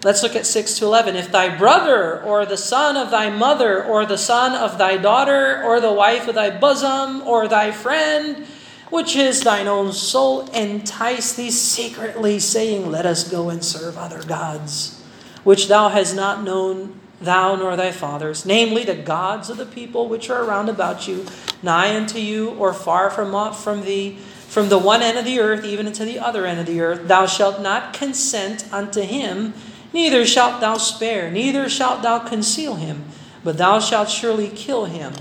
Let's 0.04 0.20
look 0.20 0.36
at 0.36 0.44
6 0.44 0.76
to 0.82 0.84
11. 0.84 1.16
If 1.16 1.32
thy 1.32 1.48
brother, 1.48 2.20
or 2.20 2.44
the 2.44 2.60
son 2.60 3.00
of 3.00 3.08
thy 3.08 3.30
mother, 3.30 3.80
or 3.80 4.04
the 4.04 4.20
son 4.20 4.52
of 4.52 4.76
thy 4.76 5.00
daughter, 5.00 5.62
or 5.64 5.80
the 5.80 5.94
wife 5.94 6.28
of 6.28 6.36
thy 6.36 6.52
bosom, 6.52 7.22
or 7.24 7.48
thy 7.48 7.72
friend, 7.72 8.44
which 8.92 9.16
is 9.16 9.40
thine 9.40 9.70
own 9.70 9.94
soul, 9.94 10.44
entice 10.52 11.32
thee 11.32 11.54
secretly, 11.54 12.36
saying, 12.36 12.90
Let 12.90 13.06
us 13.06 13.24
go 13.24 13.48
and 13.48 13.64
serve 13.64 13.96
other 13.96 14.20
gods, 14.20 15.01
which 15.44 15.68
thou 15.68 15.88
hast 15.88 16.14
not 16.14 16.42
known, 16.42 16.98
thou 17.20 17.54
nor 17.54 17.76
thy 17.76 17.92
fathers, 17.92 18.44
namely 18.44 18.84
the 18.84 18.94
gods 18.94 19.48
of 19.48 19.56
the 19.56 19.66
people 19.66 20.08
which 20.08 20.28
are 20.30 20.44
round 20.44 20.68
about 20.68 21.06
you, 21.06 21.24
nigh 21.62 21.94
unto 21.96 22.18
you, 22.18 22.50
or 22.50 22.72
far 22.72 23.10
from, 23.10 23.54
from 23.54 23.82
thee, 23.82 24.16
from 24.48 24.68
the 24.68 24.78
one 24.78 25.02
end 25.02 25.16
of 25.16 25.24
the 25.24 25.40
earth 25.40 25.64
even 25.64 25.86
unto 25.86 26.04
the 26.04 26.18
other 26.18 26.44
end 26.44 26.60
of 26.60 26.66
the 26.66 26.80
earth, 26.80 27.08
thou 27.08 27.26
shalt 27.26 27.62
not 27.62 27.94
consent 27.94 28.70
unto 28.72 29.00
him, 29.00 29.54
neither 29.92 30.26
shalt 30.26 30.60
thou 30.60 30.76
spare, 30.76 31.30
neither 31.30 31.68
shalt 31.68 32.02
thou 32.02 32.18
conceal 32.18 32.74
him, 32.74 33.04
but 33.44 33.58
thou 33.58 33.78
shalt 33.78 34.10
surely 34.10 34.48
kill 34.48 34.84
him. 34.84 35.12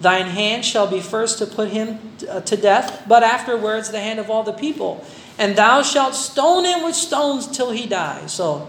Thine 0.00 0.26
hand 0.26 0.64
shall 0.64 0.86
be 0.86 1.00
first 1.00 1.38
to 1.38 1.46
put 1.46 1.68
him 1.68 1.98
uh, 2.28 2.40
to 2.40 2.56
death, 2.56 3.04
but 3.06 3.22
afterwards 3.22 3.90
the 3.90 4.00
hand 4.00 4.18
of 4.18 4.30
all 4.30 4.42
the 4.42 4.52
people. 4.52 5.04
And 5.38 5.56
thou 5.56 5.82
shalt 5.82 6.14
stone 6.14 6.64
him 6.64 6.82
with 6.82 6.94
stones 6.94 7.46
till 7.46 7.70
he 7.70 7.86
die. 7.86 8.26
So, 8.26 8.66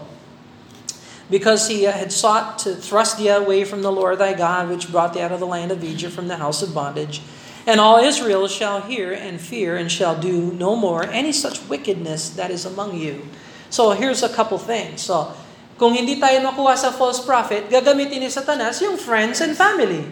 because 1.32 1.72
he 1.72 1.88
uh, 1.88 1.96
had 1.96 2.12
sought 2.12 2.60
to 2.60 2.76
thrust 2.76 3.16
thee 3.16 3.32
away 3.32 3.64
from 3.64 3.80
the 3.80 3.90
Lord 3.90 4.20
thy 4.20 4.36
God, 4.36 4.68
which 4.68 4.92
brought 4.92 5.16
thee 5.16 5.24
out 5.24 5.32
of 5.32 5.40
the 5.40 5.48
land 5.48 5.72
of 5.72 5.80
Egypt 5.80 6.12
from 6.12 6.28
the 6.28 6.36
house 6.36 6.60
of 6.60 6.76
bondage, 6.76 7.24
and 7.64 7.80
all 7.80 7.96
Israel 7.96 8.44
shall 8.52 8.84
hear 8.84 9.16
and 9.16 9.40
fear, 9.40 9.80
and 9.80 9.88
shall 9.88 10.12
do 10.12 10.52
no 10.52 10.76
more 10.76 11.08
any 11.08 11.32
such 11.32 11.64
wickedness 11.72 12.36
that 12.36 12.52
is 12.52 12.68
among 12.68 13.00
you. 13.00 13.24
So 13.72 13.96
here's 13.96 14.20
a 14.20 14.28
couple 14.28 14.60
things. 14.60 15.00
So, 15.00 15.32
kung 15.80 15.96
hindi 15.96 16.20
tayo 16.20 16.44
makuha 16.44 16.76
sa 16.76 16.92
false 16.92 17.24
prophet, 17.24 17.72
gagamitin 17.72 18.20
ni 18.20 18.28
Satanas 18.28 18.84
yung 18.84 19.00
friends 19.00 19.40
and 19.40 19.56
family. 19.56 20.04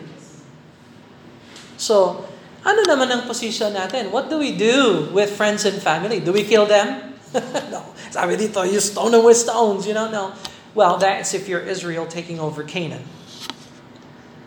So, 1.77 2.25
ano 2.65 2.81
naman 2.89 3.13
ang 3.13 3.23
position 3.29 3.77
natin? 3.77 4.09
What 4.09 4.33
do 4.33 4.41
we 4.41 4.57
do 4.57 5.13
with 5.13 5.37
friends 5.37 5.69
and 5.69 5.77
family? 5.77 6.25
Do 6.25 6.33
we 6.33 6.49
kill 6.49 6.65
them? 6.65 7.13
no. 7.73 7.93
Sabi 8.09 8.41
dito, 8.41 8.65
you 8.65 8.81
stone 8.81 9.13
them 9.13 9.21
with 9.21 9.37
stones, 9.37 9.85
you 9.85 9.93
know? 9.93 10.09
No. 10.09 10.33
Well, 10.75 10.99
that's 10.99 11.35
if 11.35 11.49
you're 11.51 11.67
Israel 11.67 12.07
taking 12.07 12.39
over 12.39 12.63
Canaan. 12.63 13.03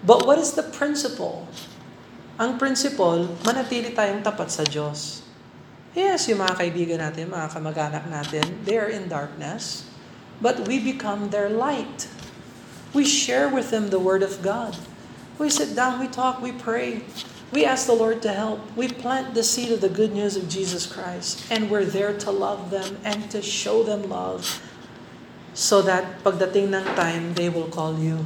But 0.04 0.28
what 0.28 0.40
is 0.40 0.56
the 0.56 0.64
principle? 0.64 1.48
Ang 2.40 2.58
principle, 2.58 3.28
manatili 3.44 3.92
tayong 3.92 4.24
tapat 4.24 4.52
sa 4.52 4.64
Diyos. 4.64 5.24
Yes, 5.94 6.26
yung 6.26 6.42
mga 6.42 6.58
kaibigan 6.58 7.00
natin, 7.00 7.30
mga 7.30 7.54
kamag-anak 7.54 8.06
natin, 8.10 8.66
they 8.66 8.80
are 8.80 8.90
in 8.90 9.06
darkness. 9.06 9.86
But 10.42 10.66
we 10.66 10.82
become 10.82 11.30
their 11.30 11.48
light. 11.48 12.10
We 12.92 13.06
share 13.06 13.48
with 13.48 13.70
them 13.70 13.94
the 13.94 14.02
Word 14.02 14.24
of 14.24 14.42
God. 14.42 14.76
We 15.38 15.54
sit 15.54 15.78
down, 15.78 16.00
we 16.00 16.10
talk, 16.10 16.42
we 16.42 16.52
pray. 16.52 17.06
We 17.54 17.64
ask 17.64 17.86
the 17.86 17.94
Lord 17.94 18.26
to 18.26 18.34
help. 18.34 18.60
We 18.74 18.90
plant 18.90 19.38
the 19.38 19.46
seed 19.46 19.70
of 19.70 19.82
the 19.82 19.92
good 19.92 20.12
news 20.12 20.34
of 20.34 20.50
Jesus 20.50 20.90
Christ. 20.90 21.46
And 21.54 21.70
we're 21.70 21.86
there 21.86 22.18
to 22.26 22.32
love 22.34 22.74
them 22.74 22.98
and 23.06 23.30
to 23.30 23.46
show 23.46 23.86
them 23.86 24.10
love. 24.10 24.42
So 25.54 25.86
that 25.86 26.26
pagdating 26.26 26.74
ng 26.74 26.86
time, 26.98 27.38
they 27.38 27.50
will 27.50 27.70
call 27.70 27.94
you. 28.02 28.26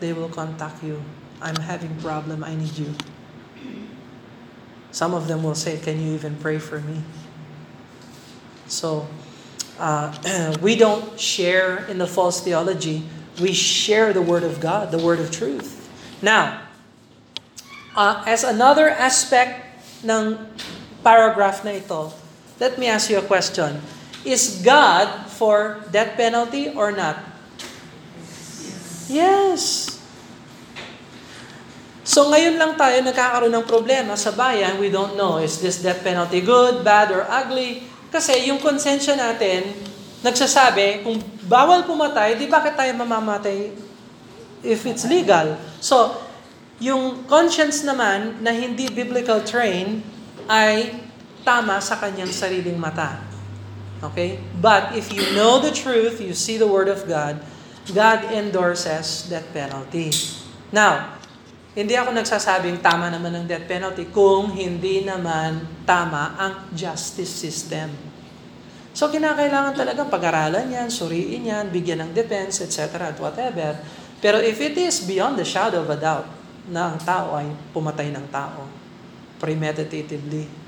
They 0.00 0.16
will 0.16 0.32
contact 0.32 0.80
you. 0.80 1.04
I'm 1.40 1.56
having 1.56 1.92
problem, 2.00 2.40
I 2.44 2.56
need 2.56 2.72
you. 2.76 2.96
Some 4.88 5.12
of 5.12 5.28
them 5.28 5.44
will 5.44 5.54
say, 5.54 5.76
can 5.76 6.00
you 6.00 6.16
even 6.16 6.40
pray 6.40 6.56
for 6.56 6.80
me? 6.80 7.04
So, 8.66 9.06
uh, 9.78 10.56
we 10.64 10.76
don't 10.76 11.20
share 11.20 11.84
in 11.92 11.98
the 11.98 12.06
false 12.08 12.40
theology. 12.40 13.04
We 13.36 13.52
share 13.52 14.16
the 14.16 14.22
Word 14.22 14.42
of 14.42 14.60
God, 14.60 14.90
the 14.90 14.98
Word 14.98 15.20
of 15.20 15.30
truth. 15.30 15.84
Now, 16.24 16.64
uh, 17.92 18.24
as 18.24 18.44
another 18.44 18.88
aspect 18.88 19.60
ng 20.00 20.40
paragraph 21.04 21.60
na 21.60 21.76
ito, 21.76 22.16
let 22.56 22.80
me 22.80 22.88
ask 22.88 23.12
you 23.12 23.20
a 23.20 23.26
question. 23.28 23.84
Is 24.24 24.64
God 24.64 25.25
for 25.36 25.84
death 25.92 26.16
penalty 26.16 26.72
or 26.72 26.90
not? 26.90 27.20
Yes. 29.06 29.92
So 32.06 32.32
ngayon 32.32 32.56
lang 32.56 32.80
tayo 32.80 32.96
nagkakaroon 33.04 33.52
ng 33.52 33.66
problema 33.68 34.16
sa 34.16 34.32
bayan. 34.32 34.80
We 34.80 34.88
don't 34.88 35.18
know, 35.20 35.36
is 35.36 35.60
this 35.60 35.84
death 35.84 36.00
penalty 36.00 36.40
good, 36.40 36.80
bad, 36.80 37.12
or 37.12 37.28
ugly? 37.28 37.84
Kasi 38.08 38.48
yung 38.48 38.62
konsensya 38.62 39.18
natin, 39.18 39.74
nagsasabi, 40.22 41.02
kung 41.04 41.18
bawal 41.50 41.82
pumatay, 41.82 42.38
di 42.38 42.46
bakit 42.46 42.78
tayo 42.78 42.94
mamamatay 42.94 43.74
if 44.62 44.86
it's 44.86 45.04
legal? 45.04 45.58
So, 45.82 46.14
yung 46.78 47.26
conscience 47.26 47.82
naman 47.82 48.38
na 48.38 48.54
hindi 48.54 48.86
biblical 48.86 49.42
train 49.42 50.00
ay 50.46 50.94
tama 51.42 51.82
sa 51.82 51.98
kanyang 51.98 52.30
sariling 52.30 52.78
mata. 52.78 53.25
Okay? 54.02 54.40
But 54.60 54.96
if 54.96 55.12
you 55.12 55.22
know 55.32 55.60
the 55.60 55.72
truth, 55.72 56.20
you 56.20 56.36
see 56.36 56.60
the 56.60 56.68
Word 56.68 56.88
of 56.88 57.08
God, 57.08 57.40
God 57.92 58.26
endorses 58.34 59.30
death 59.30 59.46
penalty. 59.54 60.10
Now, 60.74 61.16
hindi 61.76 61.92
ako 61.92 62.16
nagsasabing 62.16 62.80
tama 62.80 63.12
naman 63.12 63.36
ng 63.36 63.44
death 63.44 63.68
penalty 63.68 64.08
kung 64.08 64.50
hindi 64.56 65.04
naman 65.04 65.84
tama 65.84 66.34
ang 66.40 66.52
justice 66.72 67.30
system. 67.30 67.92
So, 68.96 69.12
kinakailangan 69.12 69.76
talaga 69.76 70.08
pag-aralan 70.08 70.72
yan, 70.72 70.88
suriin 70.88 71.52
yan, 71.52 71.68
bigyan 71.68 72.00
ng 72.08 72.10
defense, 72.16 72.64
etc. 72.64 73.12
at 73.12 73.18
whatever. 73.20 73.76
Pero 74.24 74.40
if 74.40 74.56
it 74.64 74.72
is 74.80 75.04
beyond 75.04 75.36
the 75.36 75.44
shadow 75.44 75.84
of 75.84 75.92
a 75.92 76.00
doubt 76.00 76.24
na 76.72 76.96
ang 76.96 76.98
tao 77.04 77.36
ay 77.36 77.52
pumatay 77.76 78.08
ng 78.08 78.24
tao, 78.32 78.64
premeditatively, 79.36 80.65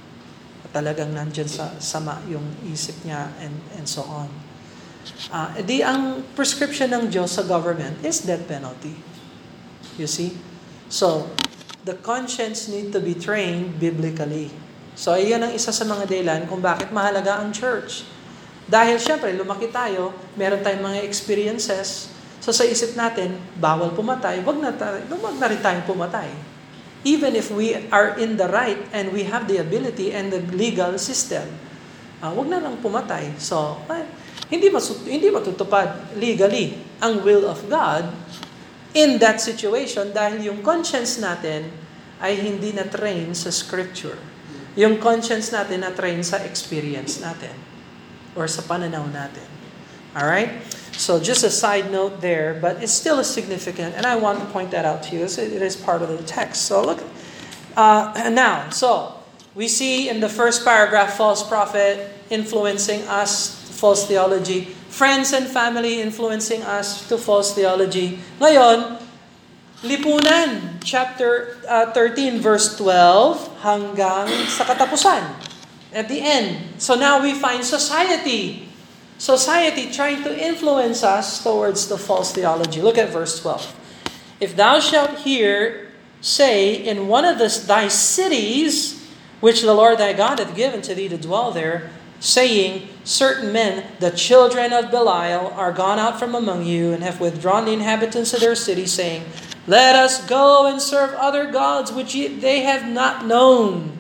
talagang 0.79 1.11
nandyan 1.11 1.51
sa 1.51 1.75
sama 1.83 2.23
yung 2.31 2.47
isip 2.71 2.95
niya 3.03 3.27
and, 3.43 3.59
and 3.75 3.91
so 3.91 4.07
on. 4.07 4.31
Uh, 5.35 5.51
di 5.67 5.83
ang 5.83 6.23
prescription 6.39 6.87
ng 6.95 7.11
Diyos 7.11 7.35
sa 7.35 7.43
government 7.43 7.99
is 8.07 8.23
death 8.23 8.47
penalty. 8.47 8.95
You 9.99 10.07
see? 10.07 10.39
So, 10.87 11.27
the 11.83 11.99
conscience 11.99 12.71
need 12.71 12.95
to 12.95 13.03
be 13.03 13.19
trained 13.19 13.83
biblically. 13.83 14.55
So, 14.95 15.19
iyan 15.19 15.51
ang 15.51 15.53
isa 15.59 15.75
sa 15.75 15.83
mga 15.83 16.07
dahilan 16.07 16.41
kung 16.47 16.63
bakit 16.63 16.95
mahalaga 16.95 17.43
ang 17.43 17.51
church. 17.51 18.07
Dahil 18.69 19.01
syempre, 19.03 19.35
lumaki 19.35 19.73
tayo, 19.73 20.15
meron 20.39 20.61
tayong 20.63 20.85
mga 20.85 21.01
experiences, 21.03 22.13
so 22.39 22.53
sa 22.53 22.69
isip 22.69 22.93
natin, 22.95 23.41
bawal 23.57 23.97
pumatay, 23.97 24.45
wag 24.45 24.59
na, 24.61 24.71
tayo, 24.77 25.01
wag 25.09 25.37
na 25.41 25.49
rin 25.49 25.61
tayong 25.65 25.87
pumatay. 25.89 26.29
Even 27.09 27.33
if 27.33 27.49
we 27.49 27.73
are 27.89 28.13
in 28.21 28.37
the 28.37 28.53
right 28.53 28.77
and 28.93 29.17
we 29.17 29.25
have 29.25 29.49
the 29.49 29.57
ability 29.57 30.13
and 30.13 30.29
the 30.29 30.45
legal 30.53 31.01
system, 31.01 31.49
uh, 32.21 32.29
wag 32.37 32.53
na 32.53 32.61
lang 32.61 32.77
pumatay. 32.85 33.33
So, 33.41 33.81
eh, 33.89 34.05
hindi, 34.53 34.69
masut- 34.69 35.09
hindi 35.09 35.33
matutupad 35.33 36.13
legally 36.21 36.77
ang 37.01 37.25
will 37.25 37.49
of 37.49 37.65
God 37.73 38.13
in 38.93 39.17
that 39.25 39.41
situation 39.41 40.13
dahil 40.13 40.53
yung 40.53 40.61
conscience 40.61 41.17
natin 41.17 41.73
ay 42.19 42.37
hindi 42.37 42.75
na-train 42.75 43.33
sa 43.33 43.49
scripture. 43.49 44.19
Yung 44.75 44.99
conscience 44.99 45.51
natin 45.51 45.87
na-train 45.87 46.21
sa 46.21 46.43
experience 46.43 47.23
natin 47.23 47.55
or 48.35 48.47
sa 48.51 48.63
pananaw 48.63 49.07
natin. 49.11 49.47
Alright? 50.15 50.78
So 50.99 51.23
just 51.23 51.47
a 51.47 51.51
side 51.51 51.95
note 51.95 52.21
there, 52.21 52.59
but 52.59 52.83
it's 52.83 52.91
still 52.91 53.23
a 53.23 53.25
significant, 53.25 53.95
and 53.95 54.05
I 54.05 54.19
want 54.19 54.43
to 54.43 54.47
point 54.51 54.75
that 54.75 54.85
out 54.85 55.07
to 55.09 55.17
you. 55.17 55.23
It 55.31 55.63
is 55.63 55.79
part 55.79 56.03
of 56.03 56.11
the 56.11 56.19
text. 56.27 56.67
So 56.67 56.83
look, 56.83 56.99
uh, 57.79 58.31
now, 58.35 58.69
so 58.71 59.15
we 59.55 59.69
see 59.71 60.11
in 60.11 60.19
the 60.19 60.29
first 60.29 60.67
paragraph 60.67 61.17
false 61.17 61.47
prophet 61.47 62.11
influencing 62.31 63.07
us, 63.07 63.55
false 63.79 64.11
theology, 64.11 64.75
friends 64.91 65.33
and 65.33 65.47
family 65.47 66.03
influencing 66.03 66.63
us 66.63 67.07
to 67.07 67.17
false 67.17 67.55
theology. 67.55 68.19
Ngayon, 68.43 68.99
lipunan, 69.87 70.83
chapter 70.83 71.63
uh, 71.71 71.95
13, 71.95 72.43
verse 72.43 72.75
12, 72.75 73.63
hanggang 73.63 74.27
sa 74.51 74.67
katapusan. 74.67 75.23
At 75.95 76.11
the 76.11 76.21
end. 76.21 76.83
So 76.83 76.99
now 76.99 77.23
we 77.23 77.33
find 77.33 77.65
society. 77.65 78.68
Society 79.19 79.91
trying 79.91 80.23
to 80.23 80.39
influence 80.39 81.03
us 81.03 81.43
towards 81.43 81.89
the 81.89 81.99
false 81.99 82.33
theology. 82.33 82.81
Look 82.81 82.97
at 82.97 83.11
verse 83.11 83.41
12. 83.41 83.75
If 84.41 84.55
thou 84.55 84.79
shalt 84.79 85.19
hear 85.19 85.89
say 86.21 86.75
in 86.75 87.09
one 87.09 87.25
of 87.25 87.39
the, 87.39 87.49
thy 87.67 87.89
cities, 87.89 89.09
which 89.41 89.63
the 89.63 89.75
Lord 89.75 89.99
thy 89.99 90.13
God 90.13 90.39
hath 90.39 90.55
given 90.55 90.83
to 90.83 90.95
thee 90.95 91.09
to 91.09 91.19
dwell 91.19 91.51
there, 91.51 91.91
saying, 92.21 92.89
Certain 93.05 93.53
men, 93.53 93.85
the 94.01 94.11
children 94.11 94.73
of 94.73 94.91
Belial, 94.91 95.49
are 95.49 95.73
gone 95.73 95.99
out 95.99 96.19
from 96.19 96.35
among 96.35 96.65
you, 96.65 96.93
and 96.93 97.03
have 97.03 97.21
withdrawn 97.21 97.65
the 97.65 97.73
inhabitants 97.73 98.35
of 98.35 98.41
their 98.41 98.55
city, 98.55 98.87
saying, 98.87 99.25
Let 99.67 99.95
us 99.95 100.27
go 100.27 100.67
and 100.67 100.81
serve 100.81 101.15
other 101.15 101.51
gods 101.51 101.93
which 101.93 102.13
they 102.13 102.61
have 102.61 102.87
not 102.87 103.27
known. 103.27 103.99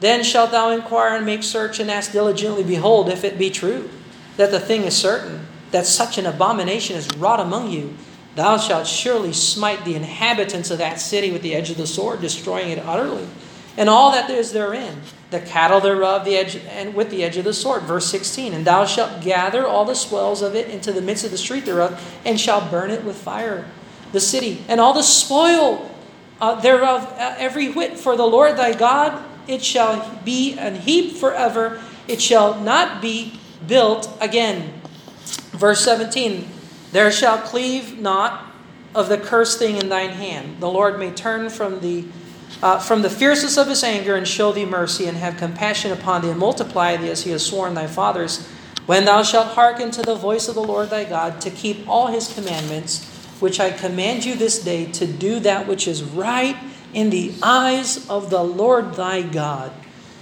Then 0.00 0.24
shalt 0.24 0.50
thou 0.50 0.70
inquire 0.70 1.16
and 1.16 1.26
make 1.26 1.42
search 1.42 1.78
and 1.78 1.90
ask 1.90 2.12
diligently, 2.12 2.64
Behold, 2.64 3.08
if 3.08 3.24
it 3.24 3.38
be 3.38 3.50
true, 3.50 3.88
that 4.36 4.50
the 4.50 4.60
thing 4.60 4.82
is 4.82 4.96
certain, 4.96 5.46
that 5.70 5.86
such 5.86 6.18
an 6.18 6.26
abomination 6.26 6.96
is 6.96 7.08
wrought 7.16 7.40
among 7.40 7.70
you, 7.70 7.96
thou 8.34 8.56
shalt 8.56 8.86
surely 8.86 9.32
smite 9.32 9.84
the 9.84 9.94
inhabitants 9.94 10.70
of 10.70 10.78
that 10.78 11.00
city 11.00 11.30
with 11.30 11.42
the 11.42 11.54
edge 11.54 11.70
of 11.70 11.76
the 11.76 11.86
sword, 11.86 12.20
destroying 12.20 12.70
it 12.70 12.78
utterly, 12.78 13.26
and 13.76 13.88
all 13.88 14.12
that 14.12 14.28
is 14.28 14.52
therein, 14.52 15.00
the 15.30 15.40
cattle 15.40 15.80
thereof, 15.80 16.24
the 16.24 16.36
edge 16.36 16.56
and 16.56 16.94
with 16.94 17.10
the 17.10 17.24
edge 17.24 17.36
of 17.38 17.44
the 17.44 17.54
sword. 17.54 17.82
Verse 17.82 18.06
16, 18.10 18.52
and 18.52 18.66
thou 18.66 18.84
shalt 18.84 19.22
gather 19.22 19.66
all 19.66 19.84
the 19.84 19.94
swells 19.94 20.42
of 20.42 20.54
it 20.54 20.68
into 20.68 20.92
the 20.92 21.00
midst 21.00 21.24
of 21.24 21.30
the 21.30 21.38
street 21.38 21.64
thereof, 21.64 22.20
and 22.24 22.38
shalt 22.38 22.70
burn 22.70 22.90
it 22.90 23.04
with 23.04 23.16
fire, 23.16 23.66
the 24.12 24.20
city, 24.20 24.62
and 24.68 24.80
all 24.80 24.92
the 24.92 25.02
spoil 25.02 25.90
uh, 26.40 26.60
thereof, 26.60 27.04
uh, 27.18 27.34
every 27.38 27.70
whit 27.70 27.98
for 27.98 28.16
the 28.16 28.26
Lord 28.26 28.56
thy 28.56 28.74
God 28.74 29.28
it 29.46 29.62
shall 29.62 30.18
be 30.24 30.56
an 30.58 30.76
heap 30.76 31.16
forever, 31.16 31.82
it 32.06 32.20
shall 32.20 32.60
not 32.60 33.02
be 33.02 33.40
built 33.66 34.10
again. 34.20 34.80
Verse 35.52 35.84
17 35.84 36.48
There 36.92 37.10
shall 37.10 37.38
cleave 37.38 37.98
not 37.98 38.52
of 38.94 39.08
the 39.08 39.18
cursed 39.18 39.58
thing 39.58 39.76
in 39.76 39.88
thine 39.88 40.10
hand. 40.10 40.60
The 40.60 40.70
Lord 40.70 40.98
may 40.98 41.10
turn 41.10 41.48
from 41.50 41.80
the 41.80 42.04
uh, 42.62 42.78
from 42.78 43.02
the 43.02 43.10
fierceness 43.10 43.56
of 43.56 43.66
his 43.66 43.82
anger 43.82 44.14
and 44.14 44.28
show 44.28 44.52
thee 44.52 44.64
mercy 44.64 45.06
and 45.06 45.16
have 45.16 45.36
compassion 45.36 45.90
upon 45.90 46.22
thee 46.22 46.30
and 46.30 46.38
multiply 46.38 46.96
thee 46.96 47.10
as 47.10 47.24
he 47.24 47.30
has 47.30 47.44
sworn 47.44 47.74
thy 47.74 47.86
fathers. 47.86 48.46
When 48.86 49.04
thou 49.04 49.22
shalt 49.22 49.54
hearken 49.54 49.90
to 49.92 50.02
the 50.02 50.14
voice 50.14 50.48
of 50.48 50.54
the 50.54 50.62
Lord 50.62 50.90
thy 50.90 51.04
God 51.04 51.40
to 51.42 51.50
keep 51.50 51.88
all 51.88 52.08
his 52.08 52.32
commandments, 52.32 53.06
which 53.40 53.58
I 53.58 53.70
command 53.70 54.24
you 54.24 54.34
this 54.34 54.62
day 54.62 54.86
to 54.92 55.06
do 55.06 55.40
that 55.40 55.66
which 55.66 55.88
is 55.88 56.02
right 56.02 56.56
in 56.92 57.10
the 57.10 57.32
eyes 57.42 58.08
of 58.10 58.30
the 58.30 58.42
Lord 58.42 58.94
thy 58.94 59.22
God. 59.22 59.72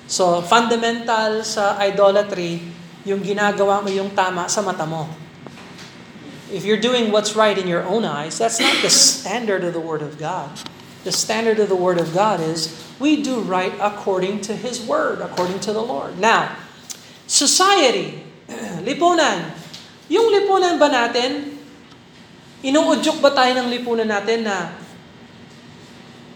So, 0.07 0.41
fundamental 0.43 1.45
sa 1.45 1.79
idolatry, 1.79 2.63
yung 3.05 3.25
ginagawa 3.25 3.81
mo 3.81 3.89
yung 3.89 4.13
tama 4.13 4.49
sa 4.49 4.61
mata 4.61 4.85
mo. 4.85 5.09
If 6.51 6.67
you're 6.67 6.83
doing 6.83 7.15
what's 7.15 7.39
right 7.39 7.55
in 7.55 7.71
your 7.71 7.87
own 7.87 8.03
eyes, 8.03 8.37
that's 8.43 8.59
not 8.59 8.83
the 8.83 8.91
standard 8.91 9.63
of 9.63 9.73
the 9.73 9.81
Word 9.81 10.03
of 10.03 10.19
God. 10.19 10.51
The 11.07 11.15
standard 11.15 11.63
of 11.63 11.71
the 11.71 11.79
Word 11.79 11.97
of 11.97 12.13
God 12.13 12.43
is 12.43 12.75
we 12.99 13.23
do 13.23 13.41
right 13.41 13.73
according 13.79 14.43
to 14.51 14.53
His 14.53 14.83
Word, 14.83 15.23
according 15.23 15.63
to 15.65 15.73
the 15.73 15.81
Lord. 15.81 16.19
Now, 16.19 16.59
society, 17.25 18.27
lipunan. 18.89 19.55
Yung 20.11 20.29
lipunan 20.35 20.77
ba 20.77 20.91
natin, 20.91 21.55
inuudyok 22.67 23.23
ba 23.23 23.31
tayo 23.31 23.57
ng 23.63 23.71
lipunan 23.71 24.11
natin 24.11 24.45
na 24.45 24.75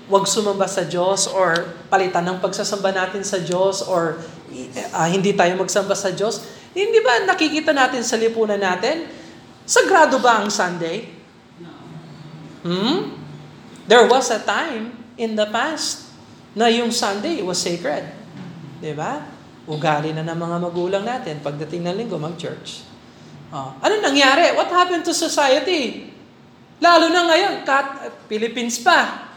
wag 0.07 0.25
sumamba 0.29 0.69
sa 0.69 0.85
Diyos 0.85 1.27
or 1.27 1.75
palitan 1.89 2.23
ng 2.29 2.39
pagsasamba 2.39 2.93
natin 2.93 3.25
sa 3.25 3.41
Diyos 3.41 3.83
or 3.83 4.21
uh, 4.93 5.09
hindi 5.09 5.33
tayo 5.33 5.57
magsamba 5.57 5.97
sa 5.97 6.13
Diyos. 6.13 6.45
Hindi 6.75 6.99
ba 7.01 7.23
nakikita 7.23 7.71
natin 7.71 8.03
sa 8.03 8.19
lipunan 8.19 8.59
natin? 8.59 9.07
Sagrado 9.63 10.19
ba 10.19 10.43
ang 10.43 10.51
Sunday? 10.51 11.07
Hmm? 12.67 13.15
There 13.87 14.11
was 14.11 14.29
a 14.35 14.43
time 14.43 14.91
in 15.15 15.39
the 15.39 15.47
past 15.47 16.11
na 16.59 16.67
yung 16.67 16.91
Sunday 16.91 17.39
was 17.47 17.63
sacred. 17.63 18.03
Di 18.83 18.91
ba? 18.91 19.23
Ugali 19.71 20.11
na 20.11 20.27
ng 20.27 20.37
mga 20.37 20.57
magulang 20.61 21.05
natin 21.07 21.41
pagdating 21.41 21.87
ng 21.87 21.95
linggo 21.95 22.19
mag-church. 22.19 22.85
Oh. 23.55 23.71
Ano 23.79 23.95
nangyari? 24.03 24.51
What 24.59 24.69
happened 24.69 25.07
to 25.07 25.15
society? 25.15 26.11
Lalo 26.83 27.07
na 27.09 27.23
ngayon, 27.31 27.63
kat, 27.63 27.87
Philippines 28.27 28.83
pa. 28.83 29.31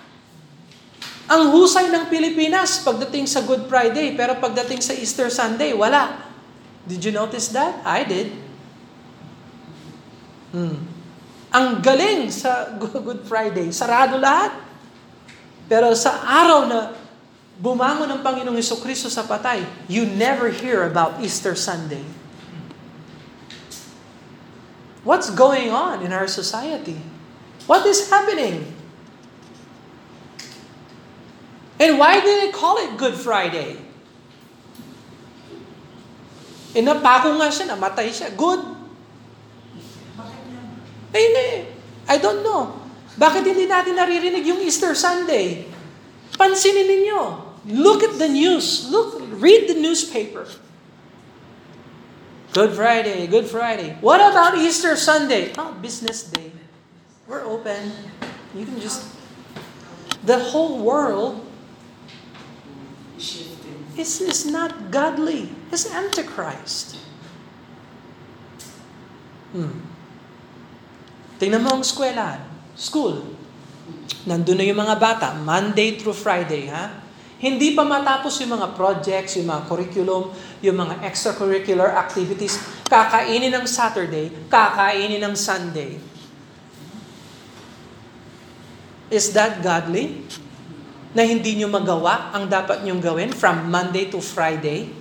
Ang 1.28 1.54
husay 1.54 1.92
ng 1.92 2.10
Pilipinas 2.10 2.82
pagdating 2.82 3.30
sa 3.30 3.46
Good 3.46 3.70
Friday, 3.70 4.16
pero 4.18 4.40
pagdating 4.42 4.82
sa 4.82 4.96
Easter 4.98 5.30
Sunday, 5.30 5.76
wala. 5.76 6.27
Did 6.88 7.04
you 7.04 7.12
notice 7.12 7.52
that? 7.52 7.84
I 7.84 8.08
did. 8.08 8.32
Hmm. 10.56 10.88
Ang 11.52 11.84
galing 11.84 12.32
sa 12.32 12.72
Good 12.80 13.28
Friday, 13.28 13.70
sarado 13.76 14.16
lahat. 14.16 14.56
Pero 15.68 15.92
sa 16.00 16.24
araw 16.24 16.64
na 16.64 16.96
bumangon 17.60 18.08
ng 18.08 18.22
Panginoong 18.24 18.56
Heso 18.56 18.80
Kristo 18.80 19.12
sa 19.12 19.28
patay, 19.28 19.68
you 19.92 20.08
never 20.08 20.48
hear 20.48 20.88
about 20.88 21.20
Easter 21.20 21.60
Sunday. 21.60 22.04
What's 25.04 25.32
going 25.32 25.72
on 25.72 26.04
in 26.04 26.12
our 26.16 26.28
society? 26.28 27.00
What 27.68 27.84
is 27.84 28.08
happening? 28.08 28.76
And 31.80 32.00
why 32.00 32.20
did 32.20 32.48
they 32.48 32.52
call 32.52 32.80
it 32.80 32.96
Good 32.96 33.16
Friday? 33.16 33.87
Eh, 36.78 36.86
napako 36.86 37.42
nga 37.42 37.50
siya, 37.50 37.74
namatay 37.74 38.14
siya. 38.14 38.30
Good. 38.38 38.62
Eh, 41.10 41.18
hindi. 41.18 41.48
I 42.06 42.22
don't 42.22 42.46
know. 42.46 42.78
Bakit 43.18 43.50
hindi 43.50 43.66
natin 43.66 43.98
naririnig 43.98 44.46
yung 44.46 44.62
Easter 44.62 44.94
Sunday? 44.94 45.66
Pansinin 46.38 46.86
ninyo. 46.86 47.22
Look 47.74 48.06
at 48.06 48.22
the 48.22 48.30
news. 48.30 48.86
Look, 48.94 49.18
read 49.42 49.66
the 49.66 49.74
newspaper. 49.74 50.46
Good 52.54 52.78
Friday, 52.78 53.26
Good 53.26 53.50
Friday. 53.50 53.98
What 54.00 54.22
about 54.22 54.62
Easter 54.62 54.94
Sunday? 54.94 55.58
Oh, 55.58 55.74
business 55.82 56.30
day. 56.30 56.54
We're 57.26 57.42
open. 57.44 57.90
You 58.54 58.70
can 58.70 58.78
just... 58.78 59.10
The 60.22 60.38
whole 60.38 60.78
world 60.86 61.42
Is, 63.98 64.22
is 64.22 64.46
not 64.46 64.94
godly. 64.94 65.50
It's 65.74 65.90
Antichrist. 65.90 67.02
Hmm. 69.58 69.82
Tingnan 71.42 71.66
mo 71.66 71.78
ang 71.78 71.82
eskwelahan. 71.82 72.46
School. 72.78 73.26
Nandun 74.30 74.62
na 74.62 74.66
yung 74.70 74.78
mga 74.78 74.96
bata, 75.02 75.34
Monday 75.34 75.98
through 75.98 76.14
Friday, 76.14 76.70
ha? 76.70 76.94
Hindi 77.38 77.78
pa 77.78 77.86
matapos 77.86 78.38
yung 78.42 78.58
mga 78.58 78.74
projects, 78.74 79.38
yung 79.38 79.50
mga 79.50 79.70
curriculum, 79.70 80.34
yung 80.62 80.78
mga 80.78 81.06
extracurricular 81.06 81.94
activities. 81.94 82.58
Kakainin 82.90 83.54
ng 83.54 83.66
Saturday, 83.70 84.30
kakainin 84.50 85.22
ng 85.22 85.34
Sunday. 85.38 86.02
Is 89.14 89.32
that 89.38 89.62
godly? 89.62 90.26
Na 91.18 91.26
hindi 91.26 91.58
nyo 91.58 91.66
magawa 91.66 92.30
ang 92.30 92.46
dapat 92.46 92.86
nyong 92.86 93.02
gawin 93.02 93.34
from 93.34 93.74
Monday 93.74 94.06
to 94.06 94.22
Friday? 94.22 94.94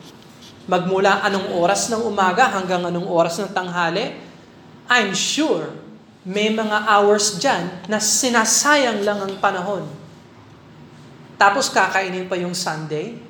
Magmula 0.65 1.21
anong 1.21 1.53
oras 1.53 1.93
ng 1.93 2.09
umaga 2.09 2.49
hanggang 2.57 2.89
anong 2.89 3.05
oras 3.05 3.37
ng 3.37 3.53
tanghali? 3.53 4.17
I'm 4.89 5.13
sure 5.13 5.77
may 6.25 6.49
mga 6.49 6.89
hours 6.89 7.37
dyan 7.37 7.85
na 7.85 8.01
sinasayang 8.01 9.05
lang 9.05 9.21
ang 9.21 9.37
panahon. 9.45 9.85
Tapos 11.37 11.69
kakainin 11.69 12.25
pa 12.33 12.41
yung 12.41 12.57
Sunday. 12.57 13.21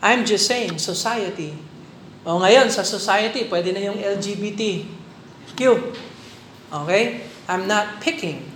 I'm 0.00 0.24
just 0.24 0.48
saying, 0.48 0.80
society. 0.80 1.52
O 2.24 2.40
ngayon, 2.40 2.72
sa 2.72 2.80
society, 2.80 3.44
pwede 3.52 3.76
na 3.76 3.84
yung 3.84 4.00
LGBT. 4.00 4.80
Q. 5.52 5.60
Okay? 6.72 7.33
I'm 7.48 7.68
not 7.68 8.00
picking. 8.00 8.48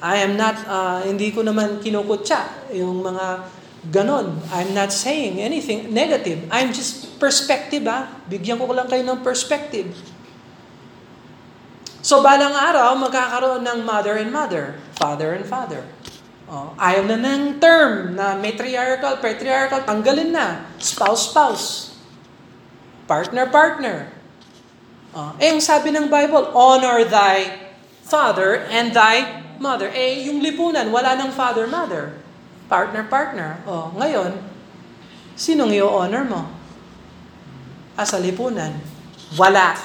I 0.00 0.24
am 0.24 0.40
not, 0.40 0.56
uh, 0.64 1.04
hindi 1.04 1.28
ko 1.28 1.44
naman 1.44 1.84
kinukutsa 1.84 2.72
yung 2.72 3.04
mga 3.04 3.44
ganon. 3.92 4.40
I'm 4.48 4.72
not 4.72 4.92
saying 4.92 5.40
anything 5.40 5.92
negative. 5.92 6.48
I'm 6.48 6.72
just 6.72 7.20
perspective, 7.20 7.84
ha? 7.84 8.08
Bigyan 8.28 8.56
ko 8.56 8.68
lang 8.72 8.88
kayo 8.88 9.04
ng 9.04 9.20
perspective. 9.20 9.92
So, 12.00 12.24
balang 12.24 12.56
araw, 12.56 12.96
magkakaroon 12.96 13.60
ng 13.60 13.78
mother 13.84 14.16
and 14.16 14.32
mother, 14.32 14.80
father 14.96 15.36
and 15.36 15.44
father. 15.44 15.84
Oh, 16.50 16.74
ayaw 16.80 17.06
na 17.06 17.20
ng 17.20 17.62
term 17.62 18.18
na 18.18 18.34
matriarchal, 18.34 19.22
patriarchal, 19.22 19.84
tanggalin 19.84 20.32
na. 20.34 20.66
Spouse, 20.80 21.30
spouse. 21.30 21.66
Partner, 23.04 23.46
partner. 23.52 23.96
Oh, 25.12 25.36
eh, 25.38 25.52
ang 25.52 25.62
sabi 25.62 25.92
ng 25.92 26.08
Bible, 26.08 26.50
honor 26.56 27.04
thy 27.04 27.69
father 28.10 28.66
and 28.66 28.90
thy 28.90 29.46
mother. 29.62 29.86
Eh, 29.94 30.26
yung 30.26 30.42
lipunan, 30.42 30.90
wala 30.90 31.14
ng 31.14 31.30
father, 31.30 31.70
mother. 31.70 32.18
Partner, 32.66 33.06
partner. 33.06 33.62
Oh, 33.70 33.94
ngayon, 33.94 34.34
sinong 35.38 35.70
i-honor 35.70 36.26
mo? 36.26 36.50
Asa 37.94 38.18
lipunan? 38.18 38.74
Wala. 39.38 39.78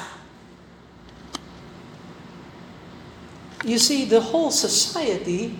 You 3.62 3.78
see, 3.78 4.06
the 4.06 4.22
whole 4.22 4.50
society 4.50 5.58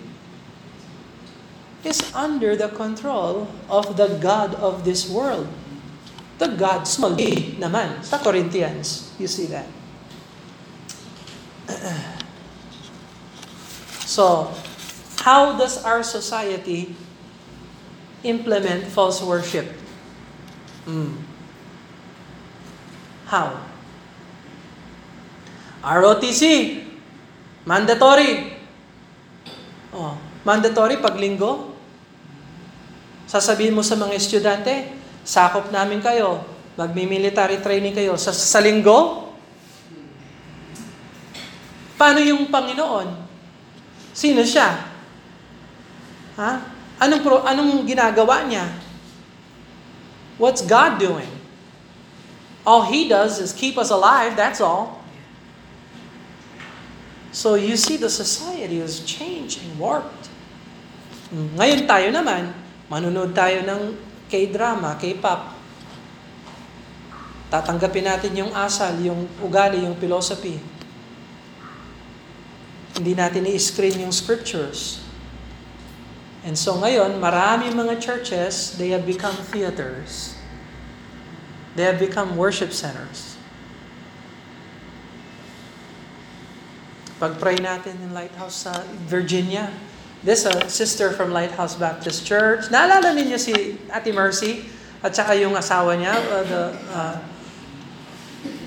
is 1.86 2.02
under 2.14 2.54
the 2.54 2.70
control 2.70 3.46
of 3.70 3.94
the 3.94 4.18
God 4.18 4.54
of 4.58 4.82
this 4.82 5.06
world. 5.10 5.46
The 6.38 6.54
God, 6.54 6.86
small 6.86 7.14
naman, 7.58 8.02
sa 8.02 8.18
Corinthians. 8.18 9.10
You 9.18 9.26
see 9.26 9.50
that? 9.50 9.66
So, 14.06 14.54
how 15.26 15.58
does 15.58 15.82
our 15.82 16.06
society 16.06 16.94
implement 18.22 18.86
false 18.86 19.18
worship? 19.18 19.66
Mm. 20.86 21.18
How? 23.26 23.66
ROTC, 25.82 26.42
mandatory. 27.66 28.54
Oh, 29.90 30.14
mandatory 30.46 31.02
pag 31.02 31.18
linggo. 31.18 31.74
Sasabihin 33.26 33.74
mo 33.74 33.82
sa 33.82 33.98
mga 33.98 34.14
estudyante, 34.14 34.94
sakop 35.26 35.74
namin 35.74 35.98
kayo, 35.98 36.46
magmi-military 36.78 37.58
training 37.58 37.90
kayo 37.90 38.14
sa, 38.14 38.30
sa 38.30 38.62
linggo. 38.62 39.34
Paano 41.98 42.22
yung 42.22 42.46
Panginoon? 42.46 43.25
Sino 44.16 44.40
siya? 44.40 44.88
Ha? 46.40 46.52
Anong, 46.96 47.20
pro, 47.20 47.44
anong 47.44 47.84
ginagawa 47.84 48.48
niya? 48.48 48.64
What's 50.40 50.64
God 50.64 50.96
doing? 50.96 51.28
All 52.64 52.88
He 52.88 53.04
does 53.12 53.36
is 53.36 53.52
keep 53.52 53.76
us 53.76 53.92
alive, 53.92 54.32
that's 54.32 54.64
all. 54.64 55.04
So 57.36 57.60
you 57.60 57.76
see 57.76 58.00
the 58.00 58.08
society 58.08 58.80
is 58.80 59.04
changing, 59.04 59.76
warped. 59.76 60.32
Ngayon 61.28 61.84
tayo 61.84 62.08
naman, 62.08 62.56
Manunod 62.86 63.34
tayo 63.34 63.66
ng 63.66 63.98
K-drama, 64.30 64.94
K-pop. 64.94 65.58
Tatanggapin 67.50 68.06
natin 68.06 68.32
yung 68.34 68.54
asal, 68.54 68.94
yung 69.02 69.26
ugali, 69.42 69.82
yung 69.82 69.98
philosophy. 69.98 70.62
Hindi 72.96 73.12
natin 73.12 73.44
i-screen 73.44 74.00
yung 74.08 74.12
scriptures. 74.12 75.04
And 76.46 76.56
so 76.56 76.80
ngayon, 76.80 77.20
marami 77.20 77.68
mga 77.70 78.00
churches, 78.00 78.74
they 78.80 78.90
have 78.96 79.04
become 79.04 79.36
theaters. 79.52 80.34
They 81.76 81.84
have 81.84 82.00
become 82.00 82.40
worship 82.40 82.72
centers. 82.72 83.36
Pag-pray 87.20 87.60
natin 87.60 88.00
in 88.00 88.12
Lighthouse 88.16 88.64
sa 88.64 88.80
Virginia, 89.08 89.72
This 90.26 90.42
a 90.42 90.66
sister 90.66 91.14
from 91.14 91.30
Lighthouse 91.30 91.78
Baptist 91.78 92.26
Church. 92.26 92.66
Naalala 92.66 93.14
ninyo 93.14 93.38
si 93.38 93.78
Ate 93.92 94.10
Mercy 94.10 94.66
at 94.98 95.14
saka 95.14 95.38
yung 95.38 95.54
asawa 95.54 95.94
niya, 95.94 96.18
uh, 96.18 96.42
the, 96.42 96.62
uh, 96.90 97.16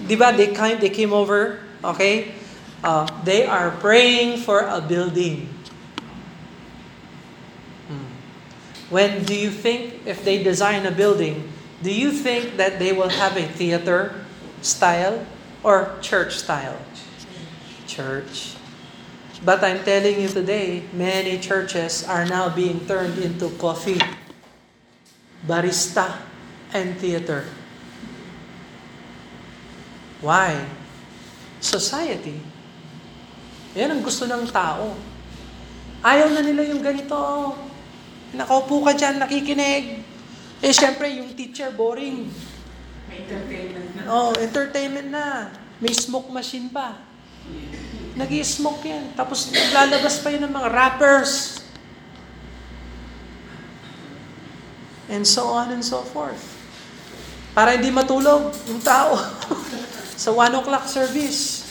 di 0.08 0.16
ba, 0.16 0.32
they 0.32 0.56
came, 0.56 0.80
they 0.80 0.88
came 0.88 1.12
over, 1.12 1.60
okay? 1.84 2.32
Uh, 2.84 3.08
they 3.24 3.46
are 3.46 3.72
praying 3.84 4.40
for 4.40 4.62
a 4.62 4.80
building. 4.80 5.50
Hmm. 7.88 8.08
When 8.90 9.24
do 9.26 9.36
you 9.36 9.52
think, 9.52 10.08
if 10.08 10.24
they 10.24 10.44
design 10.44 10.86
a 10.86 10.92
building, 10.92 11.52
do 11.84 11.92
you 11.92 12.12
think 12.12 12.58
that 12.58 12.80
they 12.80 12.94
will 12.94 13.10
have 13.10 13.36
a 13.36 13.48
theater 13.48 14.16
style 14.62 15.26
or 15.64 15.96
church 16.02 16.38
style? 16.38 16.80
Church. 17.88 18.56
But 19.44 19.64
I'm 19.64 19.84
telling 19.84 20.20
you 20.20 20.28
today, 20.28 20.84
many 20.92 21.40
churches 21.40 22.04
are 22.04 22.26
now 22.26 22.50
being 22.50 22.84
turned 22.88 23.18
into 23.20 23.50
coffee, 23.56 24.00
barista, 25.48 26.20
and 26.74 26.98
theater. 27.00 27.46
Why? 30.20 30.68
Society. 31.62 32.49
Yan 33.78 33.94
ang 33.94 34.02
gusto 34.02 34.26
ng 34.26 34.48
tao. 34.50 34.96
Ayaw 36.02 36.32
na 36.32 36.42
nila 36.42 36.66
yung 36.70 36.82
ganito. 36.82 37.18
Nakaupo 38.34 38.86
ka 38.86 38.94
dyan, 38.96 39.20
nakikinig. 39.20 40.06
Eh, 40.64 40.74
syempre, 40.74 41.10
yung 41.18 41.34
teacher, 41.36 41.74
boring. 41.74 42.30
May 43.10 43.26
entertainment 43.26 43.90
na. 43.94 44.02
Oh, 44.08 44.32
entertainment 44.38 45.10
na. 45.10 45.26
May 45.82 45.94
smoke 45.94 46.30
machine 46.30 46.70
pa 46.70 47.10
nag 48.20 48.32
smoke 48.44 48.84
yan. 48.84 49.16
Tapos 49.16 49.48
lalabas 49.72 50.20
pa 50.20 50.28
yun 50.28 50.44
ng 50.44 50.52
mga 50.52 50.70
rappers. 50.76 51.64
And 55.08 55.24
so 55.24 55.48
on 55.56 55.72
and 55.72 55.82
so 55.82 56.04
forth. 56.04 56.44
Para 57.56 57.80
hindi 57.80 57.90
matulog 57.90 58.52
yung 58.68 58.84
tao 58.84 59.16
sa 60.24 60.30
1 60.36 60.60
o'clock 60.60 60.86
service. 60.86 61.64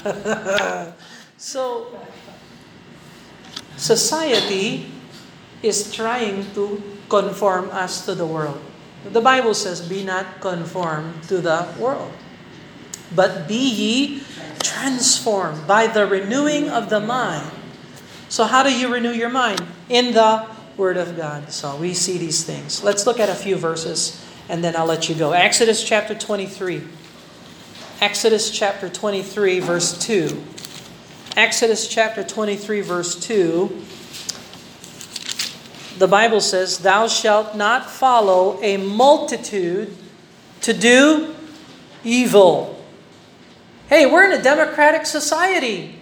so, 1.36 1.86
society 3.76 4.90
is 5.62 5.92
trying 5.92 6.50
to 6.54 6.82
conform 7.08 7.70
us 7.70 8.04
to 8.06 8.14
the 8.14 8.26
world. 8.26 8.60
The 9.04 9.20
Bible 9.20 9.54
says, 9.54 9.80
be 9.80 10.04
not 10.04 10.40
conformed 10.40 11.22
to 11.24 11.40
the 11.40 11.68
world. 11.78 12.12
But 13.14 13.48
be 13.48 13.68
ye 13.68 14.22
transformed 14.62 15.66
by 15.66 15.86
the 15.86 16.06
renewing 16.06 16.68
of 16.68 16.90
the 16.90 17.00
mind. 17.00 17.50
So, 18.28 18.44
how 18.44 18.62
do 18.62 18.72
you 18.72 18.92
renew 18.92 19.10
your 19.10 19.30
mind? 19.30 19.60
In 19.88 20.14
the 20.14 20.46
Word 20.76 20.96
of 20.96 21.16
God. 21.16 21.50
So, 21.50 21.76
we 21.76 21.94
see 21.94 22.18
these 22.18 22.44
things. 22.44 22.84
Let's 22.84 23.06
look 23.06 23.18
at 23.18 23.28
a 23.28 23.34
few 23.34 23.56
verses 23.56 24.24
and 24.48 24.62
then 24.62 24.76
I'll 24.76 24.86
let 24.86 25.08
you 25.08 25.14
go. 25.14 25.32
Exodus 25.32 25.82
chapter 25.82 26.14
23. 26.14 26.82
Exodus 28.00 28.50
chapter 28.50 28.88
23, 28.88 29.60
verse 29.60 29.98
2. 29.98 30.42
Exodus 31.36 31.86
chapter 31.86 32.24
23, 32.24 32.80
verse 32.80 33.14
2. 33.20 33.84
The 35.98 36.08
Bible 36.08 36.40
says, 36.40 36.78
Thou 36.78 37.08
shalt 37.08 37.54
not 37.54 37.90
follow 37.90 38.58
a 38.62 38.78
multitude 38.78 39.94
to 40.62 40.72
do 40.72 41.34
evil 42.02 42.80
Hey, 43.90 44.06
we're 44.06 44.30
in 44.30 44.38
a 44.38 44.42
democratic 44.42 45.02
society. 45.02 45.98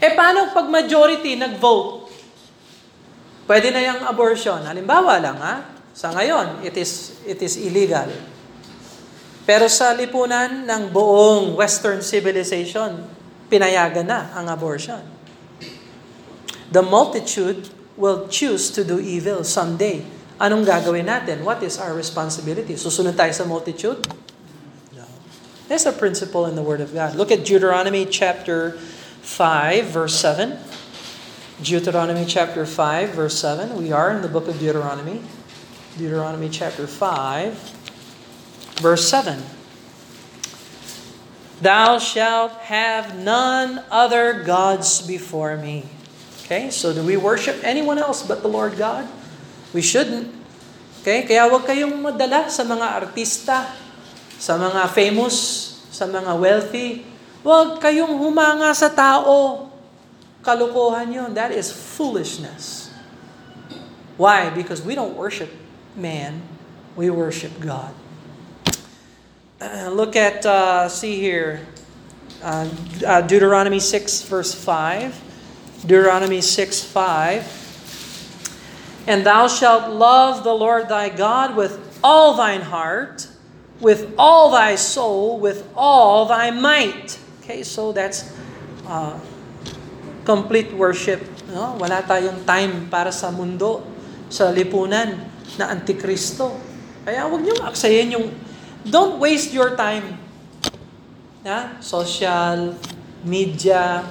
Eh 0.00 0.16
paano 0.16 0.48
pag 0.56 0.64
majority 0.72 1.36
nag-vote? 1.36 2.08
Pwede 3.44 3.68
na 3.68 3.84
yung 3.84 4.00
abortion. 4.08 4.64
Halimbawa 4.64 5.20
lang 5.20 5.36
ha, 5.44 5.68
sa 5.92 6.08
ngayon, 6.08 6.64
it 6.64 6.72
is, 6.80 7.20
it 7.28 7.44
is 7.44 7.60
illegal. 7.60 8.08
Pero 9.48 9.64
sa 9.72 9.96
lipunan 9.96 10.68
ng 10.68 10.92
buong 10.92 11.56
Western 11.56 12.04
civilization, 12.04 13.00
pinayagan 13.48 14.04
na 14.04 14.28
ang 14.36 14.52
abortion. 14.52 15.00
The 16.68 16.84
multitude 16.84 17.72
will 17.96 18.28
choose 18.28 18.68
to 18.76 18.84
do 18.84 19.00
evil 19.00 19.40
someday. 19.48 20.04
Anong 20.36 20.68
gagawin 20.68 21.08
natin? 21.08 21.48
What 21.48 21.64
is 21.64 21.80
our 21.80 21.96
responsibility? 21.96 22.76
Susunod 22.76 23.16
tayo 23.16 23.32
sa 23.32 23.48
multitude? 23.48 24.04
No. 24.92 25.08
There's 25.72 25.88
a 25.88 25.96
principle 25.96 26.44
in 26.44 26.52
the 26.52 26.62
Word 26.62 26.84
of 26.84 26.92
God. 26.92 27.16
Look 27.16 27.32
at 27.32 27.48
Deuteronomy 27.48 28.04
chapter 28.04 28.76
5, 29.24 29.88
verse 29.88 30.12
7. 30.20 30.60
Deuteronomy 31.64 32.28
chapter 32.28 32.68
5, 32.68 33.16
verse 33.16 33.40
7. 33.40 33.80
We 33.80 33.96
are 33.96 34.12
in 34.12 34.20
the 34.20 34.28
book 34.28 34.44
of 34.44 34.60
Deuteronomy. 34.60 35.24
Deuteronomy 35.96 36.52
chapter 36.52 36.86
5, 36.86 37.77
verse 38.78 39.06
7. 39.10 39.42
Thou 41.58 41.98
shalt 41.98 42.54
have 42.70 43.18
none 43.18 43.82
other 43.90 44.46
gods 44.46 45.02
before 45.02 45.58
me. 45.58 45.90
Okay, 46.46 46.70
so 46.70 46.94
do 46.94 47.02
we 47.02 47.18
worship 47.18 47.60
anyone 47.66 47.98
else 47.98 48.22
but 48.22 48.40
the 48.40 48.48
Lord 48.48 48.78
God? 48.78 49.04
We 49.74 49.82
shouldn't. 49.82 50.32
Okay, 51.02 51.26
kaya 51.26 51.50
huwag 51.50 51.66
kayong 51.66 51.98
madala 51.98 52.46
sa 52.48 52.62
mga 52.62 52.86
artista, 53.04 53.68
sa 54.38 54.54
mga 54.54 54.86
famous, 54.94 55.36
sa 55.90 56.06
mga 56.06 56.32
wealthy. 56.38 57.02
Huwag 57.42 57.82
kayong 57.82 58.16
humanga 58.16 58.70
sa 58.72 58.88
tao. 58.88 59.66
Kalukuhan 60.40 61.10
yun. 61.10 61.30
That 61.34 61.50
is 61.50 61.74
foolishness. 61.74 62.94
Why? 64.14 64.50
Because 64.50 64.80
we 64.80 64.94
don't 64.94 65.18
worship 65.18 65.50
man. 65.98 66.42
We 66.94 67.10
worship 67.10 67.58
God. 67.58 67.92
Look 69.90 70.14
at, 70.14 70.46
uh, 70.46 70.88
see 70.88 71.18
here, 71.18 71.66
uh, 72.42 72.68
uh, 73.06 73.20
Deuteronomy 73.22 73.80
6, 73.80 74.22
verse 74.22 74.54
5. 74.54 75.20
Deuteronomy 75.82 76.40
6, 76.40 76.84
5. 76.84 79.02
And 79.08 79.26
thou 79.26 79.48
shalt 79.48 79.90
love 79.90 80.44
the 80.44 80.54
Lord 80.54 80.88
thy 80.88 81.08
God 81.08 81.56
with 81.56 81.80
all 82.04 82.36
thine 82.36 82.60
heart, 82.60 83.26
with 83.80 84.14
all 84.18 84.52
thy 84.52 84.76
soul, 84.76 85.40
with 85.40 85.66
all 85.74 86.26
thy 86.26 86.50
might. 86.50 87.18
Okay, 87.42 87.64
so 87.64 87.90
that's 87.90 88.30
uh, 88.86 89.18
complete 90.24 90.70
worship. 90.70 91.24
No? 91.50 91.74
Wala 91.80 92.04
tayong 92.06 92.46
time 92.46 92.86
para 92.92 93.10
sa 93.10 93.32
mundo, 93.32 93.82
sa 94.28 94.52
lipunan 94.52 95.18
na 95.58 95.72
antikristo. 95.72 96.52
Kaya 97.08 97.26
huwag 97.26 97.42
niyong 97.42 97.64
aksayin 97.64 98.14
yung, 98.14 98.30
don't 98.90 99.20
waste 99.20 99.52
your 99.52 99.76
time. 99.76 100.18
Na? 101.44 101.80
Social, 101.80 102.74
media, 103.24 104.06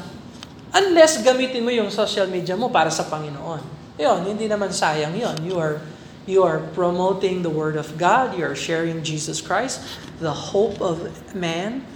unless 0.74 1.24
gamitin 1.24 1.64
mo 1.64 1.72
yung 1.72 1.88
social 1.88 2.28
media 2.28 2.58
mo 2.60 2.68
para 2.68 2.92
sa 2.92 3.08
Panginoon. 3.08 3.62
Yun, 3.98 4.20
hindi 4.28 4.46
naman 4.52 4.70
sayang 4.76 5.16
yun. 5.16 5.36
You 5.42 5.56
are, 5.58 5.80
you 6.28 6.44
are 6.44 6.60
promoting 6.76 7.42
the 7.42 7.52
Word 7.52 7.80
of 7.80 7.96
God, 7.96 8.36
you 8.36 8.44
are 8.44 8.58
sharing 8.58 9.02
Jesus 9.02 9.40
Christ, 9.40 9.82
the 10.20 10.54
hope 10.54 10.82
of 10.84 11.02
man, 11.34 11.88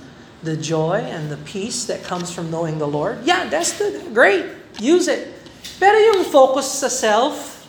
the 0.41 0.57
joy 0.57 1.03
and 1.03 1.29
the 1.29 1.37
peace 1.45 1.85
that 1.85 2.01
comes 2.01 2.31
from 2.31 2.49
knowing 2.49 2.79
the 2.79 2.87
Lord. 2.87 3.21
Yeah, 3.27 3.45
that's 3.51 3.77
the, 3.77 4.09
great. 4.15 4.47
Use 4.79 5.05
it. 5.11 5.29
Pero 5.77 5.97
yung 5.97 6.25
focus 6.25 6.81
sa 6.81 6.89
self, 6.89 7.67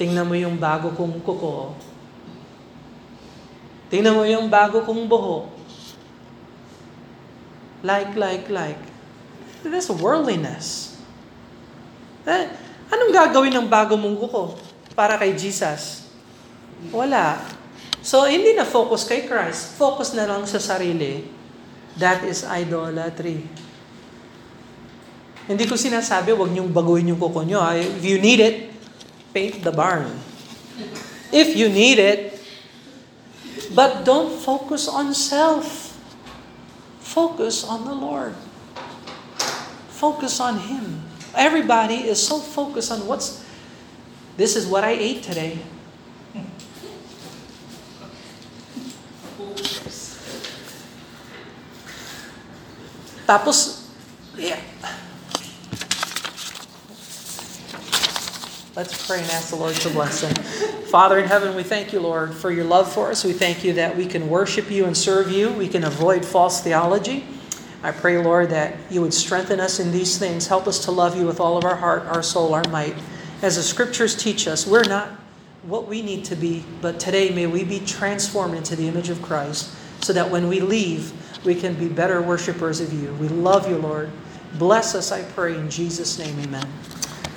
tingnan 0.00 0.24
mo 0.24 0.32
yung 0.32 0.56
bago 0.56 0.88
kong 0.96 1.20
kuko. 1.20 1.76
Tingnan 3.92 4.16
mo 4.16 4.24
yung 4.24 4.48
bago 4.48 4.80
kong 4.88 5.04
buhok. 5.04 5.52
Like, 7.84 8.16
like, 8.16 8.48
like. 8.48 8.80
That's 9.60 9.92
worldliness. 9.92 10.96
Eh, 12.24 12.48
anong 12.88 13.12
gagawin 13.12 13.52
ng 13.52 13.68
bago 13.68 14.00
mong 14.00 14.16
kuko 14.16 14.56
para 14.96 15.20
kay 15.20 15.36
Jesus? 15.36 16.08
Wala. 16.88 17.44
So, 18.00 18.24
hindi 18.24 18.56
na 18.56 18.64
focus 18.64 19.04
kay 19.04 19.28
Christ. 19.28 19.76
Focus 19.76 20.16
na 20.16 20.24
lang 20.24 20.48
sa 20.48 20.56
sarili. 20.56 21.28
That 22.00 22.24
is 22.24 22.48
idolatry. 22.48 23.44
Hindi 25.44 25.68
ko 25.68 25.76
sinasabi, 25.76 26.32
wag 26.32 26.48
niyong 26.48 26.72
baguhin 26.72 27.12
yung 27.12 27.20
kuko 27.20 27.44
niyo. 27.44 27.60
If 27.76 28.00
you 28.00 28.16
need 28.16 28.40
it, 28.40 28.72
paint 29.36 29.60
the 29.60 29.74
barn. 29.74 30.08
If 31.28 31.52
you 31.52 31.68
need 31.68 32.00
it, 32.00 32.31
but 33.74 34.04
don't 34.04 34.30
focus 34.30 34.88
on 34.88 35.14
self. 35.14 35.96
Focus 37.00 37.64
on 37.64 37.84
the 37.84 37.94
Lord. 37.94 38.34
Focus 39.88 40.40
on 40.40 40.58
Him. 40.58 41.02
Everybody 41.34 42.08
is 42.08 42.20
so 42.20 42.38
focused 42.38 42.92
on 42.92 43.06
what's, 43.06 43.44
this 44.36 44.56
is 44.56 44.66
what 44.66 44.84
I 44.84 44.92
ate 44.92 45.22
today. 45.22 45.58
Tapos, 53.26 53.88
yeah. 54.36 54.60
Let's 58.74 59.06
pray 59.06 59.20
and 59.20 59.30
ask 59.32 59.50
the 59.50 59.56
Lord 59.56 59.74
to 59.74 59.90
bless 59.90 60.22
them. 60.22 60.34
Father 60.84 61.18
in 61.18 61.26
heaven, 61.26 61.54
we 61.54 61.62
thank 61.62 61.92
you, 61.92 62.00
Lord, 62.00 62.32
for 62.32 62.50
your 62.50 62.64
love 62.64 62.90
for 62.90 63.10
us. 63.10 63.22
We 63.22 63.34
thank 63.34 63.62
you 63.64 63.74
that 63.74 63.94
we 63.94 64.06
can 64.06 64.30
worship 64.30 64.70
you 64.70 64.86
and 64.86 64.96
serve 64.96 65.30
you. 65.30 65.52
We 65.52 65.68
can 65.68 65.84
avoid 65.84 66.24
false 66.24 66.62
theology. 66.62 67.26
I 67.82 67.90
pray, 67.90 68.16
Lord, 68.16 68.48
that 68.48 68.76
you 68.90 69.02
would 69.02 69.12
strengthen 69.12 69.60
us 69.60 69.78
in 69.78 69.92
these 69.92 70.16
things. 70.16 70.46
Help 70.46 70.66
us 70.66 70.82
to 70.86 70.90
love 70.90 71.18
you 71.18 71.26
with 71.26 71.38
all 71.38 71.58
of 71.58 71.64
our 71.64 71.76
heart, 71.76 72.04
our 72.04 72.22
soul, 72.22 72.54
our 72.54 72.66
might. 72.70 72.94
As 73.42 73.56
the 73.56 73.62
scriptures 73.62 74.16
teach 74.16 74.48
us, 74.48 74.66
we're 74.66 74.84
not 74.84 75.08
what 75.64 75.86
we 75.86 76.00
need 76.00 76.24
to 76.26 76.34
be, 76.34 76.64
but 76.80 76.98
today 76.98 77.28
may 77.28 77.46
we 77.46 77.64
be 77.64 77.80
transformed 77.80 78.54
into 78.54 78.74
the 78.74 78.88
image 78.88 79.10
of 79.10 79.20
Christ 79.20 79.70
so 80.02 80.14
that 80.14 80.30
when 80.30 80.48
we 80.48 80.60
leave, 80.60 81.12
we 81.44 81.54
can 81.54 81.74
be 81.74 81.88
better 81.88 82.22
worshipers 82.22 82.80
of 82.80 82.90
you. 82.90 83.12
We 83.14 83.28
love 83.28 83.68
you, 83.68 83.76
Lord. 83.76 84.10
Bless 84.54 84.94
us, 84.94 85.12
I 85.12 85.22
pray, 85.22 85.56
in 85.56 85.68
Jesus' 85.68 86.18
name, 86.18 86.38
amen. 86.40 86.66